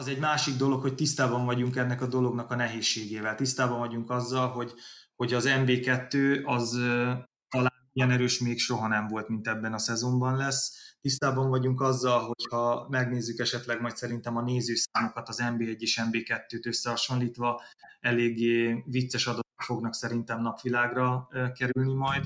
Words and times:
az 0.00 0.08
egy 0.08 0.18
másik 0.18 0.56
dolog, 0.56 0.80
hogy 0.80 0.94
tisztában 0.94 1.44
vagyunk 1.44 1.76
ennek 1.76 2.02
a 2.02 2.06
dolognak 2.06 2.50
a 2.50 2.54
nehézségével. 2.54 3.34
Tisztában 3.34 3.78
vagyunk 3.78 4.10
azzal, 4.10 4.48
hogy, 4.48 4.72
hogy 5.16 5.34
az 5.34 5.44
MB2 5.48 6.44
az 6.44 6.70
talán 7.48 7.72
ilyen 7.92 8.10
erős 8.10 8.38
még 8.38 8.58
soha 8.58 8.88
nem 8.88 9.06
volt, 9.06 9.28
mint 9.28 9.48
ebben 9.48 9.72
a 9.72 9.78
szezonban 9.78 10.36
lesz. 10.36 10.94
Tisztában 11.00 11.48
vagyunk 11.48 11.80
azzal, 11.80 12.20
hogyha 12.26 12.86
megnézzük 12.90 13.38
esetleg 13.38 13.80
majd 13.80 13.96
szerintem 13.96 14.36
a 14.36 14.42
nézőszámokat 14.42 15.28
az 15.28 15.42
MB1 15.42 15.78
és 15.78 16.00
MB2-t 16.02 16.66
összehasonlítva, 16.66 17.62
eléggé 18.00 18.82
vicces 18.86 19.26
adatok 19.26 19.62
fognak 19.62 19.94
szerintem 19.94 20.40
napvilágra 20.40 21.28
kerülni 21.54 21.94
majd. 21.94 22.24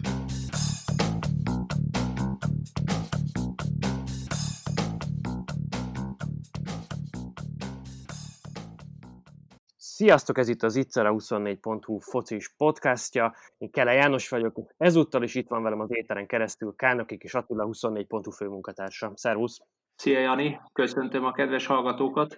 Sziasztok, 10.05 10.39
ez 10.39 10.49
itt 10.49 10.63
az 10.63 10.77
Itzer 10.77 11.07
a 11.07 11.13
24.hu 11.13 11.99
focis 11.99 12.55
podcastja. 12.57 13.35
Én 13.59 13.71
Kele 13.71 13.93
János 13.93 14.29
vagyok, 14.29 14.61
ezúttal 14.77 15.23
is 15.23 15.35
itt 15.35 15.49
van 15.49 15.63
velem 15.63 15.81
az 15.81 15.89
éteren 15.91 16.27
keresztül 16.27 16.75
Kánokik 16.77 17.23
és 17.23 17.35
Attila 17.35 17.67
24.hu 17.67 18.31
főmunkatársa. 18.31 19.13
Szervusz! 19.15 19.61
Szia 19.95 20.19
Jani, 20.19 20.61
köszöntöm 20.73 21.25
a 21.25 21.33
kedves 21.33 21.67
hallgatókat! 21.67 22.37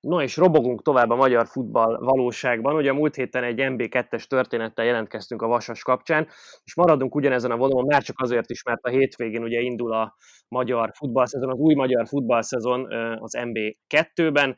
No 0.00 0.20
és 0.20 0.36
robogunk 0.36 0.82
tovább 0.82 1.10
a 1.10 1.16
magyar 1.16 1.46
futball 1.46 1.98
valóságban. 1.98 2.74
Ugye 2.74 2.90
a 2.90 2.94
múlt 2.94 3.14
héten 3.14 3.44
egy 3.44 3.58
MB2-es 3.62 4.24
történettel 4.24 4.84
jelentkeztünk 4.84 5.42
a 5.42 5.46
Vasas 5.46 5.82
kapcsán, 5.82 6.26
és 6.64 6.74
maradunk 6.74 7.14
ugyanezen 7.14 7.50
a 7.50 7.56
vonalon, 7.56 7.86
már 7.86 8.02
csak 8.02 8.20
azért 8.20 8.50
is, 8.50 8.62
mert 8.62 8.84
a 8.84 8.88
hétvégén 8.88 9.42
ugye 9.42 9.60
indul 9.60 9.92
a 9.92 10.16
magyar 10.48 10.90
futballszezon, 10.94 11.50
az 11.50 11.58
új 11.58 11.74
magyar 11.74 12.06
futballszezon 12.06 12.92
az 13.20 13.36
MB2-ben 13.38 14.56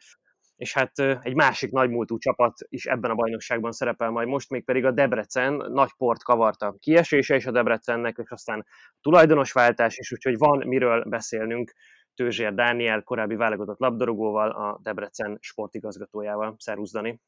és 0.56 0.73
hát 0.73 0.98
egy 0.98 1.34
másik 1.34 1.70
nagymúltú 1.70 2.19
csapat 2.19 2.59
is 2.69 2.87
ebben 2.87 3.10
a 3.10 3.15
bajnokságban 3.15 3.73
szerepel 3.73 4.10
majd 4.10 4.29
most, 4.29 4.51
még 4.51 4.65
pedig 4.65 4.85
a 4.85 4.90
Debrecen 4.90 5.52
nagy 5.52 5.93
port 5.96 6.23
kavarta 6.23 6.76
kiesése 6.79 7.37
is 7.37 7.46
a 7.46 7.51
Debrecennek, 7.51 8.16
és 8.23 8.30
aztán 8.30 8.66
tulajdonosváltás 9.01 9.96
is, 9.98 10.13
úgyhogy 10.13 10.38
van 10.38 10.66
miről 10.66 11.04
beszélnünk 11.09 11.73
Tőzsér 12.15 12.54
Dániel, 12.54 13.02
korábbi 13.02 13.35
válogatott 13.35 13.79
labdarúgóval, 13.79 14.51
a 14.51 14.79
Debrecen 14.82 15.38
sportigazgatójával. 15.40 16.54
Szervusz 16.59 16.93
Dani! 16.93 17.20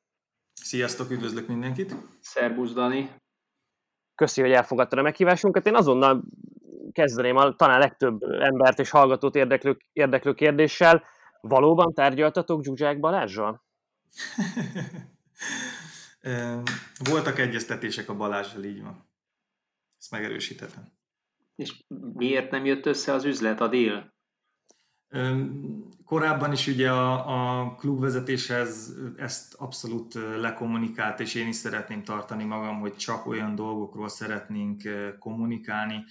Sziasztok, 0.53 1.11
üdvözlök 1.11 1.49
mindenkit! 1.49 1.95
Szervusz 2.21 2.73
Dani! 2.73 3.11
Köszi, 4.15 4.41
hogy 4.41 4.53
elfogadtad 4.53 4.99
a 4.99 5.03
meghívásunkat. 5.03 5.67
Én 5.67 5.75
azonnal 5.75 6.25
kezdeném 6.93 7.37
a 7.37 7.55
talán 7.55 7.79
legtöbb 7.79 8.23
embert 8.23 8.79
és 8.79 8.91
hallgatót 8.91 9.35
érdeklő, 9.35 9.77
érdeklő 9.93 10.35
kérdéssel 10.35 11.05
Valóban 11.41 11.95
tárgyaltatok 11.95 12.65
Zsuzsák 12.65 13.01
Balázsral? 13.01 13.65
Voltak 17.11 17.39
egyeztetések 17.39 18.09
a 18.09 18.17
Balázsral, 18.17 18.65
így 18.65 18.83
van. 18.83 19.07
Ezt 19.99 20.11
megerősíthetem. 20.11 20.85
És 21.55 21.85
miért 22.15 22.51
nem 22.51 22.65
jött 22.65 22.87
össze 22.87 23.13
az 23.13 23.25
üzlet, 23.25 23.61
a 23.61 23.69
deal? 23.69 24.17
Korábban 26.05 26.53
is 26.53 26.67
ugye 26.67 26.91
a, 26.91 27.61
a 27.61 27.75
klubvezetéshez 27.75 28.97
ezt 29.17 29.55
abszolút 29.55 30.15
lekommunikált, 30.15 31.21
és 31.21 31.35
én 31.35 31.49
is 31.49 31.57
szeretném 31.57 32.03
tartani 32.03 32.45
magam, 32.45 32.81
hogy 32.81 32.97
csak 32.97 33.27
olyan 33.27 33.55
dolgokról 33.55 34.09
szeretnénk 34.09 34.83
kommunikálni, 35.19 36.05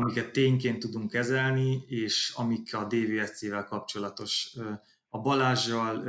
amiket 0.00 0.32
tényként 0.32 0.78
tudunk 0.78 1.10
kezelni, 1.10 1.84
és 1.86 2.32
amik 2.36 2.74
a 2.74 2.84
DVSC-vel 2.84 3.64
kapcsolatos. 3.64 4.56
A 5.08 5.20
Balázsjal, 5.20 6.04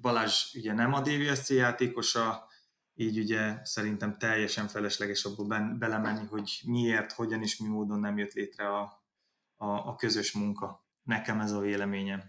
Balázs 0.00 0.54
ugye 0.54 0.72
nem 0.72 0.92
a 0.92 1.00
DVSC 1.00 1.50
játékosa, 1.50 2.46
így 2.94 3.18
ugye 3.18 3.58
szerintem 3.62 4.18
teljesen 4.18 4.66
felesleges 4.66 5.24
abba 5.24 5.74
belemenni, 5.78 6.26
hogy 6.26 6.60
miért, 6.66 7.12
hogyan 7.12 7.42
és 7.42 7.58
mi 7.58 7.68
módon 7.68 8.00
nem 8.00 8.18
jött 8.18 8.32
létre 8.32 8.68
a, 8.68 9.02
a, 9.56 9.66
a 9.66 9.94
közös 9.94 10.32
munka. 10.32 10.84
Nekem 11.02 11.40
ez 11.40 11.52
a 11.52 11.60
véleményem. 11.60 12.22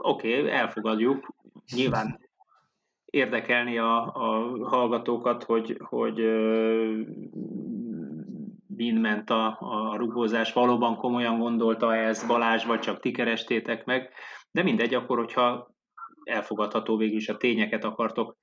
Oké, 0.00 0.38
okay, 0.38 0.50
elfogadjuk. 0.50 1.34
Nyilván 1.74 2.20
érdekelni 3.04 3.78
a, 3.78 4.14
a 4.14 4.56
hallgatókat, 4.68 5.44
hogy, 5.44 5.76
hogy 5.84 6.18
min 8.78 8.94
ment 8.94 9.30
a, 9.30 9.56
a 9.60 9.96
rugózás, 9.96 10.52
valóban 10.52 10.96
komolyan 10.96 11.38
gondolta 11.38 11.96
ez 11.96 12.26
Balázs, 12.26 12.64
vagy 12.64 12.78
csak 12.78 13.00
ti 13.00 13.10
kerestétek 13.10 13.84
meg, 13.84 14.12
de 14.50 14.62
mindegy, 14.62 14.94
akkor, 14.94 15.18
hogyha 15.18 15.70
elfogadható 16.24 16.96
végül 16.96 17.16
is 17.16 17.28
a 17.28 17.36
tényeket 17.36 17.84
akartok 17.84 18.36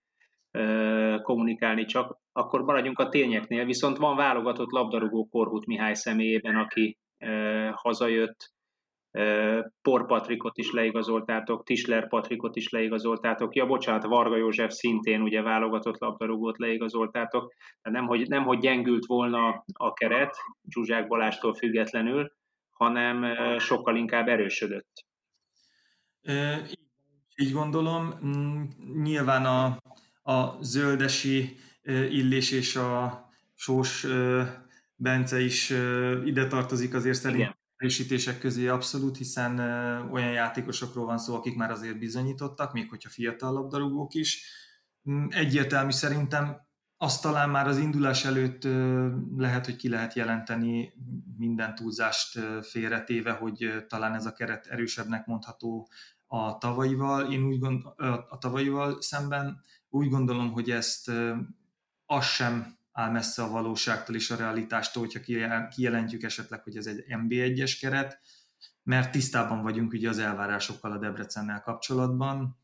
ö, 0.52 1.16
kommunikálni 1.22 1.86
csak, 1.86 2.18
akkor 2.32 2.62
maradjunk 2.64 3.00
a 3.00 3.10
tényeknél, 3.10 3.66
viszont 3.66 3.98
van 3.98 4.16
válogatott 4.16 4.72
labdarúgó 4.72 5.28
Korhut 5.32 5.66
Mihály 5.66 5.94
személyében, 5.94 6.56
aki 6.56 6.98
ö, 7.18 7.70
hazajött, 7.74 8.54
Por 9.82 10.06
Patrikot 10.06 10.58
is 10.58 10.72
leigazoltátok, 10.72 11.64
Tisler 11.64 12.08
Patrikot 12.08 12.56
is 12.56 12.70
leigazoltátok, 12.70 13.56
ja 13.56 13.66
bocsánat, 13.66 14.04
Varga 14.04 14.38
József 14.38 14.74
szintén 14.74 15.22
ugye 15.22 15.42
válogatott 15.42 16.00
labdarúgót 16.00 16.58
leigazoltátok, 16.58 17.54
de 17.82 17.90
nem 17.90 18.06
hogy, 18.06 18.28
nem, 18.28 18.44
hogy 18.44 18.60
gyengült 18.60 19.06
volna 19.06 19.64
a 19.74 19.94
keret 19.94 20.36
Zsuzsák 20.70 21.08
Balástól 21.08 21.54
függetlenül, 21.54 22.32
hanem 22.70 23.26
sokkal 23.60 23.96
inkább 23.96 24.28
erősödött. 24.28 25.06
Így 27.36 27.52
gondolom. 27.52 28.14
Mm, 28.26 28.64
nyilván 29.04 29.46
a, 29.46 29.66
a 30.32 30.64
zöldesi 30.64 31.58
illés 32.10 32.52
és 32.52 32.76
a 32.76 33.26
sós 33.54 34.08
Bence 34.96 35.40
is 35.40 35.70
ide 36.26 36.48
tartozik 36.48 36.94
azért 36.94 37.18
szerintem 37.18 37.64
erősítések 37.78 38.40
közé 38.40 38.68
abszolút, 38.68 39.18
hiszen 39.18 39.60
olyan 40.12 40.32
játékosokról 40.32 41.06
van 41.06 41.18
szó, 41.18 41.36
akik 41.36 41.56
már 41.56 41.72
azért 41.72 42.00
bizonyítottak, 42.00 42.74
még 42.74 42.90
hogyha 42.90 43.10
fiatal 43.10 43.54
labdarúgók 43.54 44.14
is. 44.14 44.46
Mm, 45.10 45.26
egyértelmű 45.30 45.92
szerintem 45.92 46.64
azt 46.98 47.22
talán 47.22 47.50
már 47.50 47.68
az 47.68 47.78
indulás 47.78 48.26
előtt 48.26 48.64
lehet, 49.38 49.66
hogy 49.66 49.76
ki 49.76 49.90
lehet 49.90 50.14
jelenteni 50.14 50.94
minden 51.38 51.76
túlzást 51.76 52.40
félretéve, 52.62 53.32
hogy 53.32 53.86
talán 53.88 54.14
ez 54.14 54.26
a 54.26 54.34
keret 54.34 54.68
erősebbnek 54.68 55.26
mondható 55.26 55.90
a 56.28 56.58
tavalyival. 56.58 57.32
Én 57.32 57.44
úgy 57.44 57.60
gond, 57.60 57.84
a 58.30 58.38
tavalyival 58.38 59.02
szemben 59.02 59.62
úgy 59.90 60.10
gondolom, 60.10 60.52
hogy 60.52 60.72
ezt 60.72 61.12
az 62.06 62.26
sem 62.26 62.75
áll 62.96 63.12
messze 63.12 63.44
a 63.44 63.50
valóságtól 63.50 64.16
és 64.16 64.32
a 64.32 64.36
realitástól, 64.36 65.04
hogyha 65.04 65.68
kijelentjük 65.70 66.24
esetleg, 66.24 66.64
hogy 66.64 66.78
ez 66.78 66.86
egy 66.86 67.04
MB1-es 67.08 67.78
keret, 67.80 68.20
mert 68.84 69.12
tisztában 69.12 69.62
vagyunk 69.62 69.94
ugye 69.94 70.10
az 70.10 70.20
elvárásokkal 70.20 70.92
a 70.92 70.98
Debrecennel 70.98 71.62
kapcsolatban, 71.62 72.58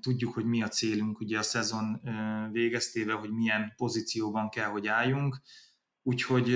tudjuk, 0.00 0.34
hogy 0.34 0.44
mi 0.44 0.62
a 0.62 0.68
célunk 0.68 1.20
ugye 1.20 1.38
a 1.38 1.42
szezon 1.42 2.00
végeztével, 2.52 3.16
hogy 3.16 3.30
milyen 3.30 3.72
pozícióban 3.76 4.48
kell, 4.48 4.68
hogy 4.68 4.86
álljunk, 4.86 5.40
úgyhogy, 6.02 6.54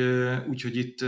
úgyhogy 0.48 0.76
itt 0.76 1.04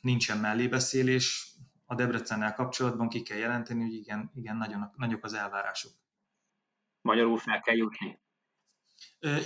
nincsen 0.00 0.38
mellébeszélés, 0.38 1.54
a 1.84 1.94
Debrecennel 1.94 2.54
kapcsolatban 2.54 3.08
ki 3.08 3.22
kell 3.22 3.38
jelenteni, 3.38 3.82
hogy 3.82 3.94
igen, 3.94 4.30
igen 4.34 4.56
nagyon, 4.56 4.92
nagyok 4.96 5.24
az 5.24 5.34
elvárások. 5.34 5.92
Magyarul 7.00 7.38
fel 7.38 7.60
kell 7.60 7.76
jutni. 7.76 8.18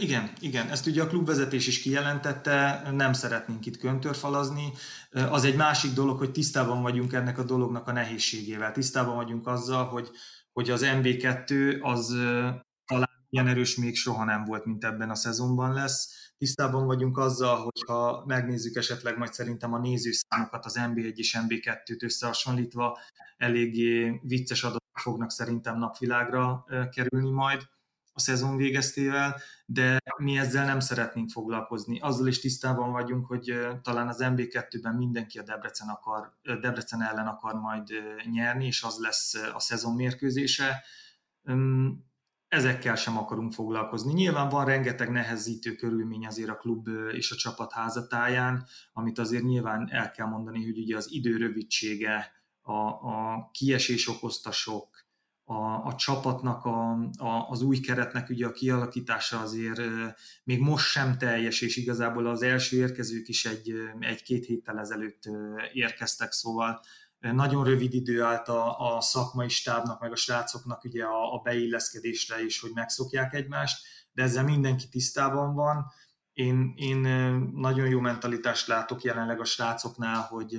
Igen, 0.01 0.33
igen, 0.41 0.69
ezt 0.69 0.87
ugye 0.87 1.03
a 1.03 1.07
klubvezetés 1.07 1.67
is 1.67 1.83
kijelentette, 1.83 2.91
nem 2.93 3.13
szeretnénk 3.13 3.67
itt 3.67 3.79
köntörfalazni. 3.79 4.73
Az 5.11 5.45
egy 5.45 5.57
másik 5.57 5.93
dolog, 5.93 6.19
hogy 6.19 6.33
tisztában 6.33 6.83
vagyunk 6.83 7.13
ennek 7.13 7.39
a 7.39 7.45
dolognak 7.45 7.89
a 7.89 7.93
nehézségével. 7.93 8.73
Tisztában 8.73 9.15
vagyunk 9.15 9.47
azzal, 9.47 9.85
hogy, 9.85 10.11
hogy 10.53 10.71
az 10.71 10.83
MB2 10.85 11.81
az 11.83 12.07
talán 12.85 13.09
ilyen 13.29 13.47
erős 13.47 13.77
még 13.77 13.97
soha 13.97 14.25
nem 14.25 14.45
volt, 14.45 14.65
mint 14.65 14.85
ebben 14.85 15.11
a 15.11 15.15
szezonban 15.15 15.73
lesz. 15.73 16.33
Tisztában 16.39 16.87
vagyunk 16.87 17.19
azzal, 17.19 17.57
hogyha 17.57 18.25
megnézzük 18.27 18.77
esetleg 18.77 19.19
majd 19.19 19.33
szerintem 19.33 19.73
a 19.73 19.79
nézőszámokat 19.79 20.65
az 20.65 20.79
MB1 20.79 21.15
és 21.15 21.39
MB2-t 21.41 22.03
összehasonlítva, 22.03 22.99
eléggé 23.37 24.21
vicces 24.23 24.63
adatok 24.63 24.99
fognak 24.99 25.31
szerintem 25.31 25.79
napvilágra 25.79 26.65
kerülni 26.91 27.31
majd 27.31 27.69
a 28.21 28.23
szezon 28.23 28.57
végeztével, 28.57 29.41
de 29.67 29.99
mi 30.17 30.39
ezzel 30.39 30.65
nem 30.65 30.81
szeretnénk 30.81 31.31
foglalkozni. 31.31 32.01
Azzal 32.01 32.27
is 32.27 32.41
tisztában 32.41 32.93
vagyunk, 32.93 33.27
hogy 33.27 33.59
talán 33.83 34.09
az 34.09 34.19
MB2-ben 34.21 34.95
mindenki 34.95 35.39
a 35.39 35.43
Debrecen, 35.43 35.89
akar, 35.89 36.33
Debrecen 36.43 37.03
ellen 37.03 37.27
akar 37.27 37.55
majd 37.55 37.89
nyerni, 38.31 38.67
és 38.67 38.83
az 38.83 38.99
lesz 38.99 39.35
a 39.35 39.61
szezon 39.61 39.95
mérkőzése. 39.95 40.83
Ezekkel 42.49 42.97
sem 42.97 43.19
akarunk 43.19 43.53
foglalkozni. 43.53 44.13
Nyilván 44.13 44.49
van 44.49 44.65
rengeteg 44.65 45.11
nehezítő 45.11 45.75
körülmény 45.75 46.27
azért 46.27 46.49
a 46.49 46.57
klub 46.57 46.89
és 47.13 47.31
a 47.31 47.37
csapat 47.37 47.73
házatáján, 47.73 48.67
amit 48.93 49.19
azért 49.19 49.43
nyilván 49.43 49.89
el 49.91 50.11
kell 50.11 50.27
mondani, 50.27 50.65
hogy 50.65 50.79
ugye 50.79 50.97
az 50.97 51.13
idő 51.13 51.37
rövidsége, 51.37 52.33
a, 52.63 52.89
a 52.89 53.49
kiesés 53.53 54.09
okozta 54.09 54.53
sok, 54.53 55.09
a, 55.51 55.85
a 55.85 55.95
csapatnak, 55.95 56.65
a, 56.65 56.91
a, 57.17 57.47
az 57.49 57.63
új 57.63 57.79
keretnek 57.79 58.29
ugye 58.29 58.47
a 58.47 58.53
kialakítása 58.53 59.41
azért 59.41 59.81
még 60.45 60.61
most 60.61 60.87
sem 60.87 61.19
teljes, 61.19 61.61
és 61.61 61.77
igazából 61.77 62.27
az 62.27 62.43
első 62.43 62.77
érkezők 62.77 63.29
is 63.29 63.45
egy, 63.45 63.73
egy-két 63.99 64.45
héttel 64.45 64.79
ezelőtt 64.79 65.23
érkeztek, 65.73 66.33
szóval 66.33 66.81
nagyon 67.19 67.65
rövid 67.65 67.95
idő 67.95 68.23
állt 68.23 68.49
a, 68.49 68.97
a 68.97 69.01
szakmai 69.01 69.49
stábnak, 69.49 70.01
meg 70.01 70.13
a 70.13 70.17
srácoknak 70.17 70.85
ugye 70.85 71.05
a, 71.05 71.35
a 71.35 71.41
beilleszkedésre 71.45 72.45
is, 72.45 72.61
hogy 72.61 72.71
megszokják 72.75 73.35
egymást, 73.35 73.87
de 74.13 74.23
ezzel 74.23 74.45
mindenki 74.45 74.89
tisztában 74.89 75.55
van. 75.55 75.87
Én, 76.33 76.73
én 76.77 76.99
nagyon 77.55 77.89
jó 77.89 78.01
mentalitást 78.01 78.67
látok 78.67 79.03
jelenleg 79.03 79.41
a 79.41 79.45
srácoknál, 79.45 80.21
hogy 80.21 80.57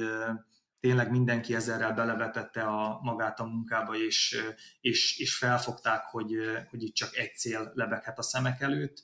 tényleg 0.82 1.12
mindenki 1.12 1.56
ezerrel 1.56 1.94
belevetette 1.94 2.64
a, 2.64 3.00
magát 3.02 3.40
a 3.40 3.46
munkába, 3.46 3.96
és, 3.96 4.38
és, 4.80 5.18
és 5.18 5.38
felfogták, 5.38 6.04
hogy, 6.04 6.34
hogy 6.70 6.84
itt 6.84 6.94
csak 6.94 7.16
egy 7.16 7.36
cél 7.36 7.72
lebeghet 7.74 8.18
a 8.18 8.22
szemek 8.22 8.62
előtt. 8.62 9.04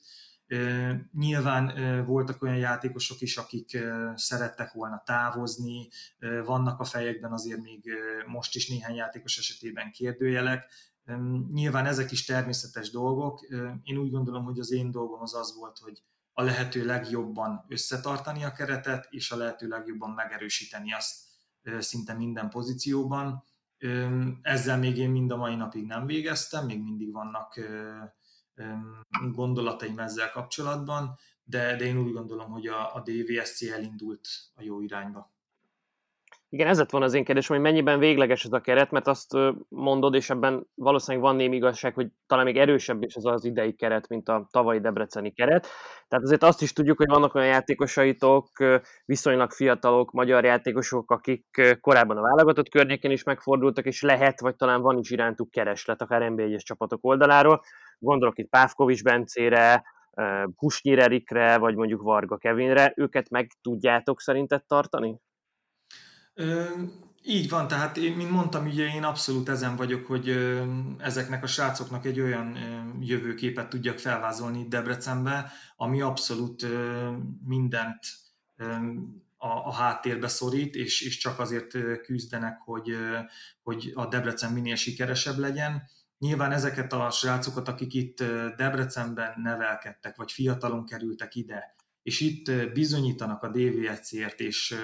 Nyilván 1.12 1.72
voltak 2.06 2.42
olyan 2.42 2.56
játékosok 2.56 3.20
is, 3.20 3.36
akik 3.36 3.78
szerettek 4.14 4.72
volna 4.72 5.02
távozni, 5.04 5.88
vannak 6.44 6.80
a 6.80 6.84
fejekben 6.84 7.32
azért 7.32 7.60
még 7.60 7.92
most 8.26 8.54
is 8.54 8.68
néhány 8.68 8.94
játékos 8.94 9.38
esetében 9.38 9.90
kérdőjelek. 9.90 10.64
Nyilván 11.52 11.86
ezek 11.86 12.10
is 12.10 12.24
természetes 12.24 12.90
dolgok. 12.90 13.40
Én 13.82 13.96
úgy 13.96 14.10
gondolom, 14.10 14.44
hogy 14.44 14.58
az 14.58 14.72
én 14.72 14.90
dolgom 14.90 15.20
az 15.20 15.34
az 15.34 15.56
volt, 15.56 15.78
hogy 15.78 16.02
a 16.32 16.42
lehető 16.42 16.84
legjobban 16.84 17.64
összetartani 17.68 18.44
a 18.44 18.52
keretet, 18.52 19.06
és 19.10 19.30
a 19.30 19.36
lehető 19.36 19.68
legjobban 19.68 20.10
megerősíteni 20.10 20.92
azt 20.92 21.27
szinte 21.78 22.14
minden 22.14 22.48
pozícióban. 22.48 23.44
Ezzel 24.42 24.78
még 24.78 24.96
én 24.96 25.10
mind 25.10 25.30
a 25.30 25.36
mai 25.36 25.54
napig 25.54 25.86
nem 25.86 26.06
végeztem, 26.06 26.66
még 26.66 26.82
mindig 26.82 27.12
vannak 27.12 27.60
gondolataim 29.32 29.98
ezzel 29.98 30.30
kapcsolatban, 30.30 31.14
de, 31.44 31.76
de 31.76 31.84
én 31.84 31.98
úgy 31.98 32.12
gondolom, 32.12 32.50
hogy 32.50 32.66
a, 32.66 32.94
a 32.94 33.02
DVSC 33.04 33.62
elindult 33.62 34.28
a 34.54 34.62
jó 34.62 34.80
irányba. 34.80 35.32
Igen, 36.50 36.66
ez 36.66 36.78
lett 36.78 36.90
volna 36.90 37.06
az 37.06 37.14
én 37.14 37.24
kérdésem, 37.24 37.56
hogy 37.56 37.64
mennyiben 37.64 37.98
végleges 37.98 38.44
ez 38.44 38.52
a 38.52 38.60
keret, 38.60 38.90
mert 38.90 39.06
azt 39.06 39.36
mondod, 39.68 40.14
és 40.14 40.30
ebben 40.30 40.66
valószínűleg 40.74 41.26
van 41.26 41.36
némi 41.36 41.56
igazság, 41.56 41.94
hogy 41.94 42.08
talán 42.26 42.44
még 42.44 42.56
erősebb 42.56 43.02
is 43.02 43.14
ez 43.14 43.24
az 43.24 43.44
idei 43.44 43.74
keret, 43.74 44.08
mint 44.08 44.28
a 44.28 44.46
tavalyi 44.50 44.80
debreceni 44.80 45.32
keret. 45.32 45.66
Tehát 46.08 46.24
azért 46.24 46.42
azt 46.42 46.62
is 46.62 46.72
tudjuk, 46.72 46.96
hogy 46.96 47.08
vannak 47.08 47.34
olyan 47.34 47.48
játékosaitok, 47.48 48.48
viszonylag 49.04 49.50
fiatalok, 49.50 50.12
magyar 50.12 50.44
játékosok, 50.44 51.10
akik 51.10 51.76
korábban 51.80 52.16
a 52.16 52.22
válogatott 52.22 52.68
környéken 52.68 53.10
is 53.10 53.22
megfordultak, 53.22 53.84
és 53.84 54.02
lehet, 54.02 54.40
vagy 54.40 54.56
talán 54.56 54.80
van 54.80 54.98
is 54.98 55.10
irántuk 55.10 55.50
kereslet, 55.50 56.02
akár 56.02 56.30
nba 56.30 56.42
es 56.42 56.62
csapatok 56.62 57.04
oldaláról. 57.04 57.62
Gondolok 57.98 58.38
itt 58.38 58.48
Pávkovics 58.48 59.02
Bencére, 59.02 59.82
Kusnyir 60.54 60.98
Erikre, 60.98 61.58
vagy 61.58 61.74
mondjuk 61.74 62.02
Varga 62.02 62.36
Kevinre. 62.36 62.92
Őket 62.96 63.30
meg 63.30 63.50
tudjátok 63.62 64.20
szerinted 64.20 64.64
tartani? 64.66 65.20
Így 67.24 67.48
van, 67.48 67.68
tehát 67.68 67.96
én, 67.96 68.12
mint 68.12 68.30
mondtam, 68.30 68.66
ugye 68.66 68.94
én 68.94 69.04
abszolút 69.04 69.48
ezen 69.48 69.76
vagyok, 69.76 70.06
hogy 70.06 70.28
ezeknek 70.98 71.42
a 71.42 71.46
srácoknak 71.46 72.04
egy 72.04 72.20
olyan 72.20 72.56
jövőképet 73.00 73.68
tudjak 73.68 73.98
felvázolni 73.98 74.68
Debrecenbe, 74.68 75.52
ami 75.76 76.00
abszolút 76.00 76.66
mindent 77.44 77.98
a, 79.36 79.48
a 79.48 79.72
háttérbe 79.72 80.28
szorít, 80.28 80.74
és, 80.74 81.00
és 81.00 81.18
csak 81.18 81.38
azért 81.38 82.00
küzdenek, 82.02 82.58
hogy, 82.58 82.96
hogy 83.62 83.92
a 83.94 84.06
Debrecen 84.06 84.52
minél 84.52 84.74
sikeresebb 84.74 85.38
legyen. 85.38 85.82
Nyilván 86.18 86.52
ezeket 86.52 86.92
a 86.92 87.10
srácokat, 87.10 87.68
akik 87.68 87.94
itt 87.94 88.18
Debrecenben 88.56 89.32
nevelkedtek, 89.36 90.16
vagy 90.16 90.32
fiatalon 90.32 90.84
kerültek 90.84 91.34
ide, 91.34 91.74
és 92.08 92.20
itt 92.20 92.72
bizonyítanak 92.72 93.42
a 93.42 93.48
DVSC-ért, 93.48 94.40
és 94.40 94.74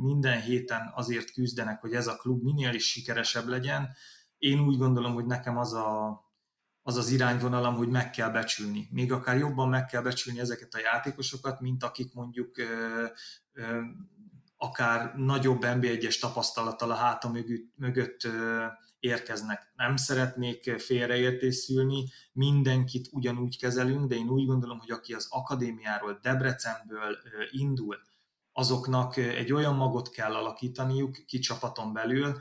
minden 0.00 0.40
héten 0.40 0.92
azért 0.94 1.32
küzdenek, 1.32 1.80
hogy 1.80 1.92
ez 1.92 2.06
a 2.06 2.16
klub 2.16 2.42
minél 2.42 2.74
is 2.74 2.90
sikeresebb 2.90 3.46
legyen. 3.48 3.88
Én 4.38 4.60
úgy 4.60 4.76
gondolom, 4.76 5.14
hogy 5.14 5.26
nekem 5.26 5.56
az 5.56 5.72
a, 5.72 6.20
az, 6.82 6.96
az 6.96 7.10
irányvonalam, 7.10 7.74
hogy 7.74 7.88
meg 7.88 8.10
kell 8.10 8.30
becsülni. 8.30 8.88
Még 8.90 9.12
akár 9.12 9.38
jobban 9.38 9.68
meg 9.68 9.86
kell 9.86 10.02
becsülni 10.02 10.40
ezeket 10.40 10.74
a 10.74 10.80
játékosokat, 10.80 11.60
mint 11.60 11.82
akik 11.82 12.14
mondjuk 12.14 12.58
ö, 12.58 13.04
ö, 13.52 13.80
akár 14.56 15.14
nagyobb 15.16 15.62
NB1-es 15.62 16.20
tapasztalattal 16.20 16.90
a 16.90 16.94
háta 16.94 17.30
mögött, 17.30 17.72
mögött 17.76 18.24
ö, 18.24 18.64
érkeznek. 19.04 19.72
Nem 19.76 19.96
szeretnék 19.96 20.78
félreértészülni, 20.78 22.04
mindenkit 22.32 23.08
ugyanúgy 23.12 23.58
kezelünk, 23.58 24.08
de 24.08 24.14
én 24.14 24.28
úgy 24.28 24.46
gondolom, 24.46 24.78
hogy 24.78 24.90
aki 24.90 25.14
az 25.14 25.26
akadémiáról, 25.30 26.18
Debrecenből 26.22 27.18
indul, 27.50 27.98
azoknak 28.52 29.16
egy 29.16 29.52
olyan 29.52 29.74
magot 29.74 30.10
kell 30.10 30.34
alakítaniuk 30.34 31.16
ki 31.26 31.38
csapaton 31.38 31.92
belül, 31.92 32.40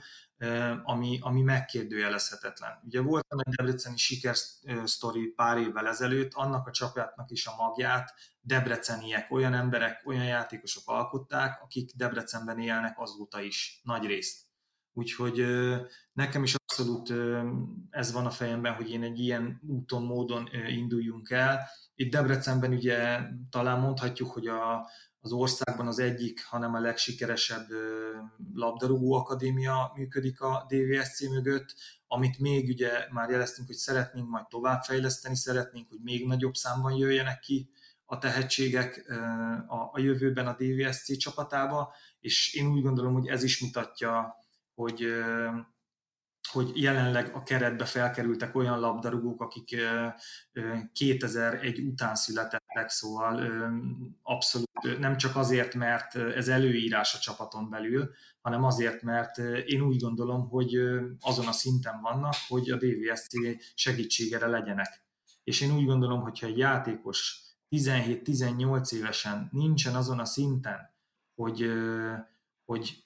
ami, 0.83 1.19
ami 1.21 1.41
megkérdőjelezhetetlen. 1.41 2.79
Ugye 2.83 3.01
volt 3.01 3.25
egy 3.29 3.53
debreceni 3.55 3.97
sikersztori 3.97 5.27
pár 5.27 5.57
évvel 5.57 5.87
ezelőtt, 5.87 6.33
annak 6.33 6.67
a 6.67 6.71
csapatnak 6.71 7.31
is 7.31 7.45
a 7.45 7.55
magját 7.57 8.13
debreceniek, 8.41 9.31
olyan 9.31 9.53
emberek, 9.53 10.01
olyan 10.05 10.25
játékosok 10.25 10.83
alkották, 10.85 11.61
akik 11.61 11.91
Debrecenben 11.95 12.59
élnek 12.59 12.99
azóta 12.99 13.41
is, 13.41 13.79
nagy 13.83 14.05
részt. 14.05 14.52
Úgyhogy 14.93 15.45
nekem 16.13 16.43
is 16.43 16.55
abszolút 16.55 17.13
ez 17.89 18.11
van 18.11 18.25
a 18.25 18.29
fejemben, 18.29 18.73
hogy 18.73 18.89
én 18.89 19.03
egy 19.03 19.19
ilyen 19.19 19.61
úton, 19.67 20.03
módon 20.03 20.49
induljunk 20.69 21.29
el. 21.29 21.59
Itt 21.95 22.11
Debrecenben 22.11 22.73
ugye 22.73 23.19
talán 23.49 23.79
mondhatjuk, 23.79 24.31
hogy 24.31 24.47
a, 24.47 24.89
az 25.19 25.31
országban 25.31 25.87
az 25.87 25.99
egyik, 25.99 26.45
hanem 26.45 26.73
a 26.73 26.79
legsikeresebb 26.79 27.67
labdarúgó 28.53 29.13
akadémia 29.13 29.91
működik 29.95 30.41
a 30.41 30.65
DVSC 30.69 31.21
mögött, 31.29 31.75
amit 32.07 32.39
még 32.39 32.67
ugye 32.67 33.07
már 33.11 33.29
jeleztünk, 33.29 33.67
hogy 33.67 33.75
szeretnénk 33.75 34.29
majd 34.29 34.47
továbbfejleszteni, 34.47 35.35
szeretnénk, 35.35 35.89
hogy 35.89 35.99
még 36.01 36.27
nagyobb 36.27 36.53
számban 36.53 36.93
jöjjenek 36.93 37.39
ki 37.39 37.69
a 38.05 38.17
tehetségek 38.17 39.05
a 39.91 39.99
jövőben 39.99 40.47
a 40.47 40.55
DVSC 40.59 41.17
csapatába, 41.17 41.93
és 42.19 42.53
én 42.53 42.67
úgy 42.67 42.81
gondolom, 42.81 43.13
hogy 43.13 43.27
ez 43.27 43.43
is 43.43 43.61
mutatja 43.61 44.35
hogy, 44.75 45.07
hogy 46.49 46.81
jelenleg 46.81 47.35
a 47.35 47.43
keretbe 47.43 47.85
felkerültek 47.85 48.55
olyan 48.55 48.79
labdarúgók, 48.79 49.41
akik 49.41 49.75
2001 50.93 51.79
után 51.79 52.15
születettek, 52.15 52.89
szóval 52.89 53.41
abszolút 54.21 54.99
nem 54.99 55.17
csak 55.17 55.35
azért, 55.35 55.73
mert 55.73 56.15
ez 56.15 56.47
előírás 56.47 57.15
a 57.15 57.19
csapaton 57.19 57.69
belül, 57.69 58.09
hanem 58.41 58.63
azért, 58.63 59.01
mert 59.01 59.37
én 59.65 59.81
úgy 59.81 59.99
gondolom, 60.01 60.49
hogy 60.49 60.75
azon 61.19 61.47
a 61.47 61.51
szinten 61.51 62.01
vannak, 62.01 62.35
hogy 62.47 62.69
a 62.69 62.77
DVSC 62.77 63.33
segítségére 63.75 64.47
legyenek. 64.47 65.05
És 65.43 65.61
én 65.61 65.75
úgy 65.75 65.85
gondolom, 65.85 66.21
hogyha 66.21 66.47
egy 66.47 66.57
játékos 66.57 67.41
17-18 67.69 68.93
évesen 68.93 69.49
nincsen 69.51 69.95
azon 69.95 70.19
a 70.19 70.25
szinten, 70.25 70.93
hogy, 71.35 71.71
hogy 72.65 73.02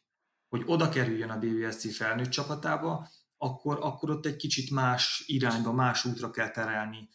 hogy 0.50 0.64
oda 0.66 0.90
kerüljön 0.90 1.30
a 1.30 1.38
DVSC 1.38 1.96
felnőtt 1.96 2.30
csapatába, 2.30 3.08
akkor, 3.38 3.78
akkor 3.82 4.10
ott 4.10 4.26
egy 4.26 4.36
kicsit 4.36 4.72
más 4.72 5.24
irányba, 5.26 5.72
más 5.72 6.06
útra 6.06 6.32
kell 6.32 6.50
terelni 6.50 7.10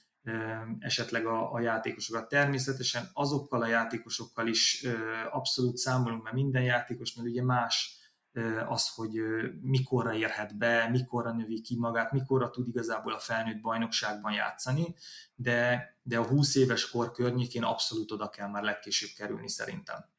esetleg 0.79 1.27
a, 1.27 1.53
a 1.53 1.61
játékosokat. 1.61 2.29
Természetesen 2.29 3.11
azokkal 3.13 3.63
a 3.63 3.67
játékosokkal 3.67 4.47
is 4.47 4.87
abszolút 5.31 5.77
számolunk, 5.77 6.23
mert 6.23 6.35
minden 6.35 6.63
játékosnál 6.63 7.27
ugye 7.27 7.43
más 7.43 8.01
az, 8.69 8.89
hogy 8.95 9.21
mikorra 9.61 10.15
érhet 10.15 10.59
be, 10.59 10.89
mikorra 10.89 11.33
növi 11.33 11.61
ki 11.61 11.77
magát, 11.79 12.13
mikorra 12.13 12.51
tud 12.51 12.69
igazából 12.69 13.13
a 13.13 13.19
felnőtt 13.19 13.61
bajnokságban 13.61 14.33
játszani, 14.33 14.95
de, 15.35 15.87
de 16.03 16.19
a 16.19 16.27
20 16.27 16.55
éves 16.55 16.91
kor 16.91 17.13
környékén 17.13 17.63
abszolút 17.63 18.11
oda 18.11 18.29
kell 18.29 18.49
már 18.49 18.63
legkésőbb 18.63 19.11
kerülni 19.17 19.49
szerintem. 19.49 20.12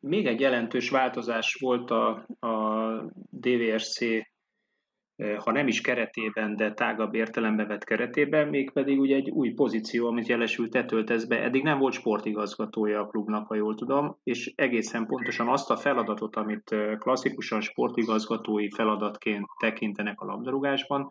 Még 0.00 0.26
egy 0.26 0.40
jelentős 0.40 0.90
változás 0.90 1.56
volt 1.60 1.90
a, 1.90 2.26
a 2.40 3.04
DVSC, 3.30 4.00
eh, 4.00 5.36
ha 5.38 5.52
nem 5.52 5.66
is 5.66 5.80
keretében, 5.80 6.56
de 6.56 6.72
tágabb 6.72 7.14
értelembe 7.14 7.64
vett 7.66 7.84
keretében, 7.84 8.48
mégpedig 8.48 9.00
ugye 9.00 9.16
egy 9.16 9.30
új 9.30 9.50
pozíció, 9.50 10.06
amit 10.06 10.26
jelesült 10.26 10.70
te 10.70 10.84
töltesz 10.84 11.24
be. 11.24 11.42
Eddig 11.42 11.62
nem 11.62 11.78
volt 11.78 11.92
sportigazgatója 11.92 13.00
a 13.00 13.06
klubnak, 13.06 13.46
ha 13.46 13.54
jól 13.54 13.74
tudom, 13.74 14.16
és 14.22 14.52
egészen 14.54 15.06
pontosan 15.06 15.48
azt 15.48 15.70
a 15.70 15.76
feladatot, 15.76 16.36
amit 16.36 16.72
eh, 16.72 16.96
klasszikusan 16.96 17.60
sportigazgatói 17.60 18.70
feladatként 18.70 19.46
tekintenek 19.58 20.20
a 20.20 20.26
labdarúgásban, 20.26 21.08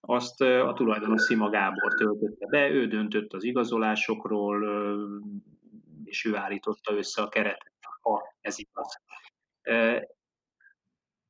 azt 0.00 0.42
eh, 0.42 0.68
a 0.68 0.72
tulajdonos 0.72 1.22
Szima 1.22 1.48
Gábor 1.48 1.94
töltötte 1.94 2.46
be, 2.46 2.70
ő 2.70 2.86
döntött 2.86 3.32
az 3.32 3.44
igazolásokról, 3.44 4.64
és 6.04 6.24
ő 6.24 6.36
állította 6.36 6.96
össze 6.96 7.22
a 7.22 7.28
keretet 7.28 7.77
ha 8.08 8.34
ez 8.40 8.58
igaz. 8.58 9.00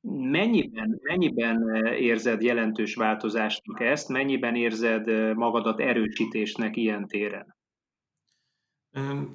Mennyiben, 0.01 0.99
mennyiben 1.01 1.85
érzed 1.85 2.41
jelentős 2.41 2.95
változásnak 2.95 3.79
ezt, 3.79 4.09
mennyiben 4.09 4.55
érzed 4.55 5.33
magadat 5.35 5.79
erősítésnek 5.79 6.75
ilyen 6.75 7.07
téren? 7.07 7.57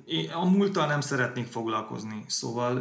Én 0.04 0.30
a 0.30 0.44
múlttal 0.44 0.86
nem 0.86 1.00
szeretnék 1.00 1.46
foglalkozni, 1.46 2.24
szóval 2.26 2.80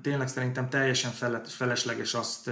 tényleg 0.00 0.28
szerintem 0.28 0.68
teljesen 0.68 1.10
felesleges 1.42 2.14
azt 2.14 2.50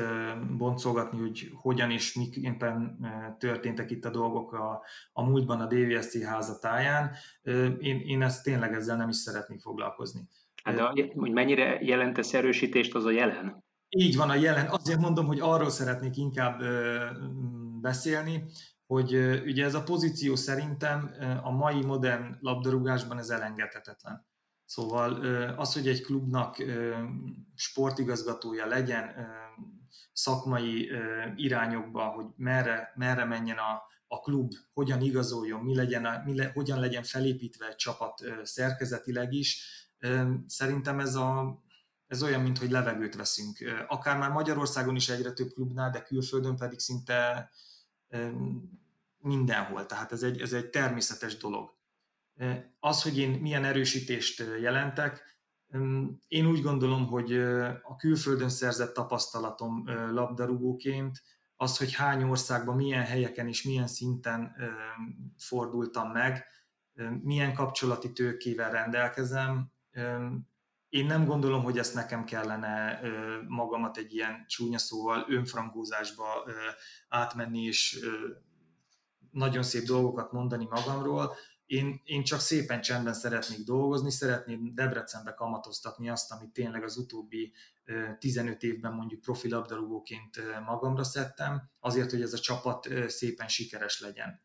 boncolgatni, 0.56 1.20
hogy 1.20 1.50
hogyan 1.54 1.90
és 1.90 2.14
miképpen 2.14 2.98
történtek 3.38 3.90
itt 3.90 4.04
a 4.04 4.10
dolgok 4.10 4.52
a, 4.52 4.82
a 5.12 5.22
múltban 5.22 5.60
a 5.60 5.66
DVSC 5.66 6.24
házatáján. 6.24 7.10
Én, 7.78 8.00
én 8.00 8.22
ezt 8.22 8.44
tényleg 8.44 8.74
ezzel 8.74 8.96
nem 8.96 9.08
is 9.08 9.16
szeretnék 9.16 9.60
foglalkozni. 9.60 10.28
Hát 10.76 10.94
de 10.94 11.10
hogy 11.14 11.32
mennyire 11.32 11.78
jelentesz 11.80 12.34
erősítést, 12.34 12.94
az 12.94 13.04
a 13.04 13.10
jelen? 13.10 13.64
Így 13.88 14.16
van 14.16 14.30
a 14.30 14.34
jelen. 14.34 14.66
Azért 14.66 15.00
mondom, 15.00 15.26
hogy 15.26 15.40
arról 15.40 15.70
szeretnék 15.70 16.16
inkább 16.16 16.62
beszélni, 17.80 18.44
hogy 18.87 19.14
ugye 19.44 19.64
ez 19.64 19.75
a 19.75 19.82
pozíció 19.82 20.34
szerintem 20.34 21.10
a 21.42 21.50
mai 21.50 21.84
modern 21.84 22.37
labdarúgásban 22.40 23.18
ez 23.18 23.30
elengedhetetlen. 23.30 24.26
Szóval 24.64 25.12
az, 25.56 25.72
hogy 25.75 25.88
egy 25.88 26.02
klubnak 26.02 26.64
sportigazgatója 27.54 28.66
legyen 28.66 29.14
szakmai 30.12 30.90
irányokba, 31.37 32.04
hogy 32.04 32.26
merre, 32.37 32.92
merre 32.94 33.25
menjen 33.25 33.56
a, 33.56 33.82
a 34.06 34.20
klub, 34.20 34.52
hogyan 34.72 35.00
igazoljon, 35.00 35.60
mi 35.60 35.75
legyen 35.75 36.22
mi 36.25 36.37
le, 36.37 36.50
hogyan 36.54 36.80
legyen 36.80 37.02
felépítve 37.02 37.66
egy 37.66 37.76
csapat 37.76 38.25
szerkezetileg 38.42 39.32
is, 39.32 39.62
szerintem 40.46 41.00
ez, 41.00 41.14
a, 41.14 41.62
ez 42.06 42.22
olyan, 42.22 42.42
mint 42.42 42.58
hogy 42.58 42.70
levegőt 42.70 43.14
veszünk. 43.14 43.58
Akár 43.88 44.18
már 44.18 44.30
Magyarországon 44.30 44.96
is 44.96 45.08
egyre 45.08 45.32
több 45.32 45.52
klubnál, 45.52 45.90
de 45.90 46.02
külföldön 46.02 46.56
pedig 46.56 46.78
szinte 46.78 47.50
mindenhol. 49.18 49.86
Tehát 49.86 50.12
ez 50.12 50.22
egy, 50.22 50.40
ez 50.40 50.52
egy 50.52 50.70
természetes 50.70 51.36
dolog. 51.36 51.76
Az, 52.80 53.02
hogy 53.02 53.18
én 53.18 53.30
milyen 53.30 53.64
erősítést 53.64 54.44
jelentek, 54.60 55.36
én 56.28 56.46
úgy 56.46 56.62
gondolom, 56.62 57.06
hogy 57.06 57.38
a 57.82 57.96
külföldön 57.96 58.48
szerzett 58.48 58.94
tapasztalatom 58.94 59.84
labdarúgóként, 60.10 61.22
az, 61.56 61.78
hogy 61.78 61.94
hány 61.94 62.22
országban, 62.22 62.76
milyen 62.76 63.04
helyeken 63.04 63.48
és 63.48 63.62
milyen 63.62 63.86
szinten 63.86 64.54
fordultam 65.36 66.10
meg, 66.10 66.44
milyen 67.22 67.54
kapcsolati 67.54 68.12
tőkével 68.12 68.70
rendelkezem, 68.70 69.72
én 70.88 71.06
nem 71.06 71.24
gondolom, 71.24 71.62
hogy 71.62 71.78
ezt 71.78 71.94
nekem 71.94 72.24
kellene 72.24 73.00
magamat 73.48 73.96
egy 73.96 74.14
ilyen 74.14 74.44
csúnya 74.48 74.78
szóval 74.78 75.24
önfrankózásba 75.28 76.26
átmenni 77.08 77.62
és 77.62 77.98
nagyon 79.30 79.62
szép 79.62 79.84
dolgokat 79.84 80.32
mondani 80.32 80.66
magamról. 80.70 81.34
Én, 81.66 82.00
én 82.04 82.22
csak 82.22 82.40
szépen 82.40 82.80
csendben 82.80 83.14
szeretnék 83.14 83.64
dolgozni, 83.64 84.10
szeretném 84.10 84.74
Debrecenbe 84.74 85.34
kamatoztatni 85.34 86.08
azt, 86.08 86.32
amit 86.32 86.52
tényleg 86.52 86.82
az 86.82 86.96
utóbbi 86.96 87.52
15 88.18 88.62
évben 88.62 88.92
mondjuk 88.92 89.20
profi 89.20 89.54
magamra 90.64 91.04
szedtem, 91.04 91.70
azért, 91.80 92.10
hogy 92.10 92.22
ez 92.22 92.32
a 92.32 92.38
csapat 92.38 92.88
szépen 93.06 93.48
sikeres 93.48 94.00
legyen. 94.00 94.42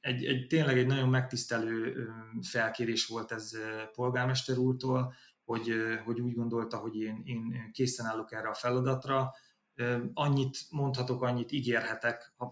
Egy, 0.00 0.24
egy, 0.24 0.46
tényleg 0.46 0.78
egy 0.78 0.86
nagyon 0.86 1.08
megtisztelő 1.08 2.06
felkérés 2.42 3.06
volt 3.06 3.32
ez 3.32 3.50
polgármester 3.92 4.56
úrtól, 4.56 5.14
hogy, 5.44 5.74
hogy 6.04 6.20
úgy 6.20 6.34
gondolta, 6.34 6.76
hogy 6.76 6.96
én, 6.96 7.22
én 7.24 7.70
készen 7.72 8.06
állok 8.06 8.32
erre 8.32 8.48
a 8.48 8.54
feladatra. 8.54 9.30
Annyit 10.12 10.58
mondhatok, 10.70 11.22
annyit 11.22 11.52
ígérhetek. 11.52 12.34
A 12.36 12.46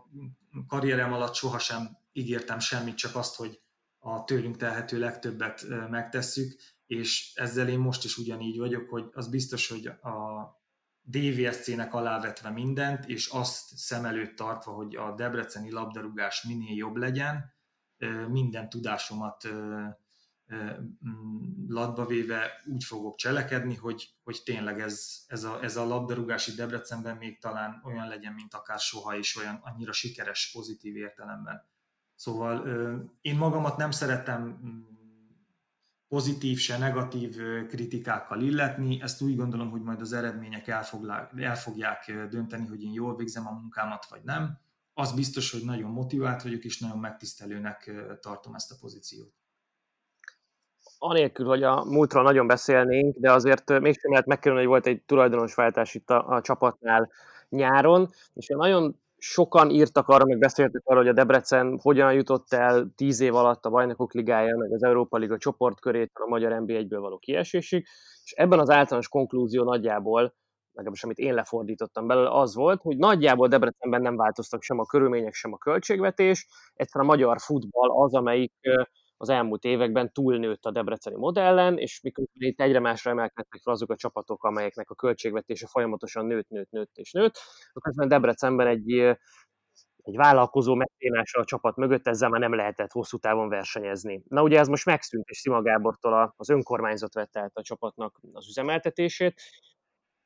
karrierem 0.67 1.13
alatt 1.13 1.35
sohasem 1.35 1.97
ígértem 2.13 2.59
semmit, 2.59 2.97
csak 2.97 3.17
azt, 3.17 3.37
hogy 3.37 3.61
a 3.99 4.25
tőlünk 4.25 4.57
telhető 4.57 4.99
legtöbbet 4.99 5.65
megtesszük, 5.91 6.61
és 6.87 7.33
ezzel 7.35 7.69
én 7.69 7.79
most 7.79 8.05
is 8.05 8.17
ugyanígy 8.17 8.59
vagyok, 8.59 8.89
hogy 8.89 9.09
az 9.13 9.29
biztos, 9.29 9.69
hogy 9.69 9.87
a 9.87 10.62
DVSC-nek 11.03 11.95
alávetve 11.95 12.51
mindent, 12.51 13.05
és 13.05 13.27
azt 13.27 13.77
szem 13.77 14.05
előtt 14.05 14.37
tartva, 14.37 14.73
hogy 14.73 14.97
a 14.97 15.15
debreceni 15.15 15.71
labdarúgás 15.71 16.43
minél 16.43 16.77
jobb 16.77 16.97
legyen, 16.97 17.53
minden 18.29 18.69
tudásomat 18.69 19.49
latba 21.69 22.07
véve 22.07 22.63
úgy 22.65 22.85
fogok 22.85 23.17
cselekedni, 23.17 23.75
hogy, 23.75 24.09
hogy 24.23 24.41
tényleg 24.45 24.81
ez, 24.81 25.25
ez, 25.27 25.45
a, 25.45 25.63
ez 25.63 25.77
a 25.77 25.87
labdarúgási 25.87 26.53
Debrecenben 26.53 27.17
még 27.17 27.41
talán 27.41 27.83
olyan 27.85 28.09
legyen, 28.09 28.33
mint 28.33 28.55
akár 28.55 28.79
soha, 28.79 29.17
és 29.17 29.37
olyan 29.37 29.61
annyira 29.63 29.93
sikeres, 29.93 30.51
pozitív 30.53 30.97
értelemben. 30.97 31.71
Szóval 32.15 32.67
én 33.21 33.37
magamat 33.37 33.77
nem 33.77 33.91
szeretem 33.91 34.61
pozitív, 36.13 36.59
se 36.59 36.79
negatív 36.79 37.37
kritikákkal 37.69 38.41
illetni. 38.41 38.99
Ezt 39.03 39.23
úgy 39.23 39.37
gondolom, 39.37 39.71
hogy 39.71 39.83
majd 39.83 40.01
az 40.01 40.13
eredmények 40.13 40.67
el, 40.69 41.55
fogják 41.55 42.27
dönteni, 42.31 42.67
hogy 42.67 42.83
én 42.83 42.93
jól 42.93 43.17
végzem 43.17 43.47
a 43.47 43.51
munkámat, 43.61 44.07
vagy 44.11 44.21
nem. 44.25 44.59
Az 44.95 45.13
biztos, 45.13 45.53
hogy 45.53 45.61
nagyon 45.65 45.91
motivált 45.91 46.43
vagyok, 46.43 46.65
és 46.65 46.81
nagyon 46.81 46.99
megtisztelőnek 46.99 47.91
tartom 48.21 48.55
ezt 48.55 48.73
a 48.73 48.75
pozíciót. 48.81 49.33
Anélkül, 50.99 51.47
hogy 51.47 51.63
a 51.63 51.85
múltról 51.85 52.23
nagyon 52.23 52.47
beszélnénk, 52.47 53.17
de 53.17 53.33
azért 53.33 53.81
mégsem 53.81 54.11
lehet 54.11 54.27
megkerülni, 54.27 54.63
hogy 54.63 54.73
volt 54.73 54.87
egy 54.87 55.03
tulajdonosváltás 55.03 55.95
itt 55.95 56.11
a, 56.11 56.29
a 56.29 56.41
csapatnál 56.41 57.11
nyáron, 57.49 58.11
és 58.35 58.47
nagyon 58.47 59.02
sokan 59.25 59.71
írtak 59.71 60.09
arra, 60.09 60.25
meg 60.25 60.39
beszéltek 60.39 60.83
arra, 60.85 60.99
hogy 60.99 61.09
a 61.09 61.13
Debrecen 61.13 61.79
hogyan 61.83 62.13
jutott 62.13 62.53
el 62.53 62.93
tíz 62.97 63.21
év 63.21 63.35
alatt 63.35 63.65
a 63.65 63.71
Bajnokok 63.71 64.13
Ligája, 64.13 64.57
meg 64.57 64.73
az 64.73 64.83
Európa 64.83 65.17
Liga 65.17 65.39
csoportkörét 65.39 66.11
a 66.15 66.29
magyar 66.29 66.53
NB1-ből 66.61 66.99
való 67.01 67.19
kiesésig, 67.19 67.87
és 68.25 68.33
ebben 68.33 68.59
az 68.59 68.71
általános 68.71 69.09
konklúzió 69.09 69.65
nagyjából, 69.65 70.35
legalábbis 70.73 71.05
amit 71.05 71.19
én 71.19 71.35
lefordítottam 71.35 72.07
belőle, 72.07 72.31
az 72.31 72.55
volt, 72.55 72.81
hogy 72.81 72.97
nagyjából 72.97 73.49
Debrecenben 73.49 74.03
nem 74.03 74.17
változtak 74.17 74.63
sem 74.63 74.79
a 74.79 74.87
körülmények, 74.87 75.35
sem 75.35 75.53
a 75.53 75.59
költségvetés, 75.59 76.47
egyszerűen 76.75 77.11
a 77.11 77.13
magyar 77.13 77.41
futball 77.41 77.91
az, 78.05 78.15
amelyik 78.15 78.53
az 79.23 79.29
elmúlt 79.29 79.65
években 79.65 80.13
túlnőtt 80.13 80.65
a 80.65 80.71
debreceni 80.71 81.17
modellen, 81.17 81.79
és 81.79 82.01
miközben 82.01 82.49
itt 82.49 82.61
egyre 82.61 82.81
másra 82.81 83.11
emelkedtek 83.11 83.61
fel 83.63 83.73
azok 83.73 83.91
a 83.91 83.97
csapatok, 83.97 84.45
amelyeknek 84.45 84.91
a 84.91 84.95
költségvetése 84.95 85.67
folyamatosan 85.67 86.27
nőtt, 86.27 86.49
nőtt, 86.49 86.71
nőtt 86.71 86.97
és 86.97 87.13
nőtt, 87.13 87.39
közben 87.81 88.09
Debrecenben 88.09 88.67
egy, 88.67 88.93
egy 90.03 90.17
vállalkozó 90.17 90.75
megténással 90.75 91.43
a 91.43 91.45
csapat 91.45 91.77
mögött 91.77 92.07
ezzel 92.07 92.29
már 92.29 92.41
nem 92.41 92.55
lehetett 92.55 92.91
hosszú 92.91 93.19
távon 93.19 93.49
versenyezni. 93.49 94.23
Na 94.29 94.43
ugye 94.43 94.59
ez 94.59 94.69
most 94.69 94.87
megszűnt, 94.87 95.29
és 95.29 95.39
Szima 95.39 95.63
Gábortól 95.63 96.35
az 96.37 96.51
önkormányzat 96.51 97.15
vette 97.15 97.41
át 97.41 97.57
a 97.57 97.63
csapatnak 97.63 98.21
az 98.33 98.49
üzemeltetését. 98.49 99.41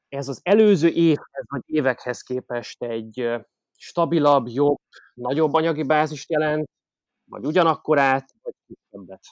Ez 0.08 0.28
az 0.28 0.40
előző 0.42 0.88
évhez 0.88 1.44
vagy 1.48 1.62
évekhez 1.66 2.20
képest 2.20 2.82
egy 2.82 3.28
stabilabb, 3.78 4.48
jobb, 4.48 4.78
nagyobb 5.14 5.54
anyagi 5.54 5.82
bázist 5.82 6.30
jelent, 6.30 6.74
vagy 7.28 7.44
ugyanakkorát, 7.44 8.34
vagy 8.42 8.54
kisebbet? 8.66 9.24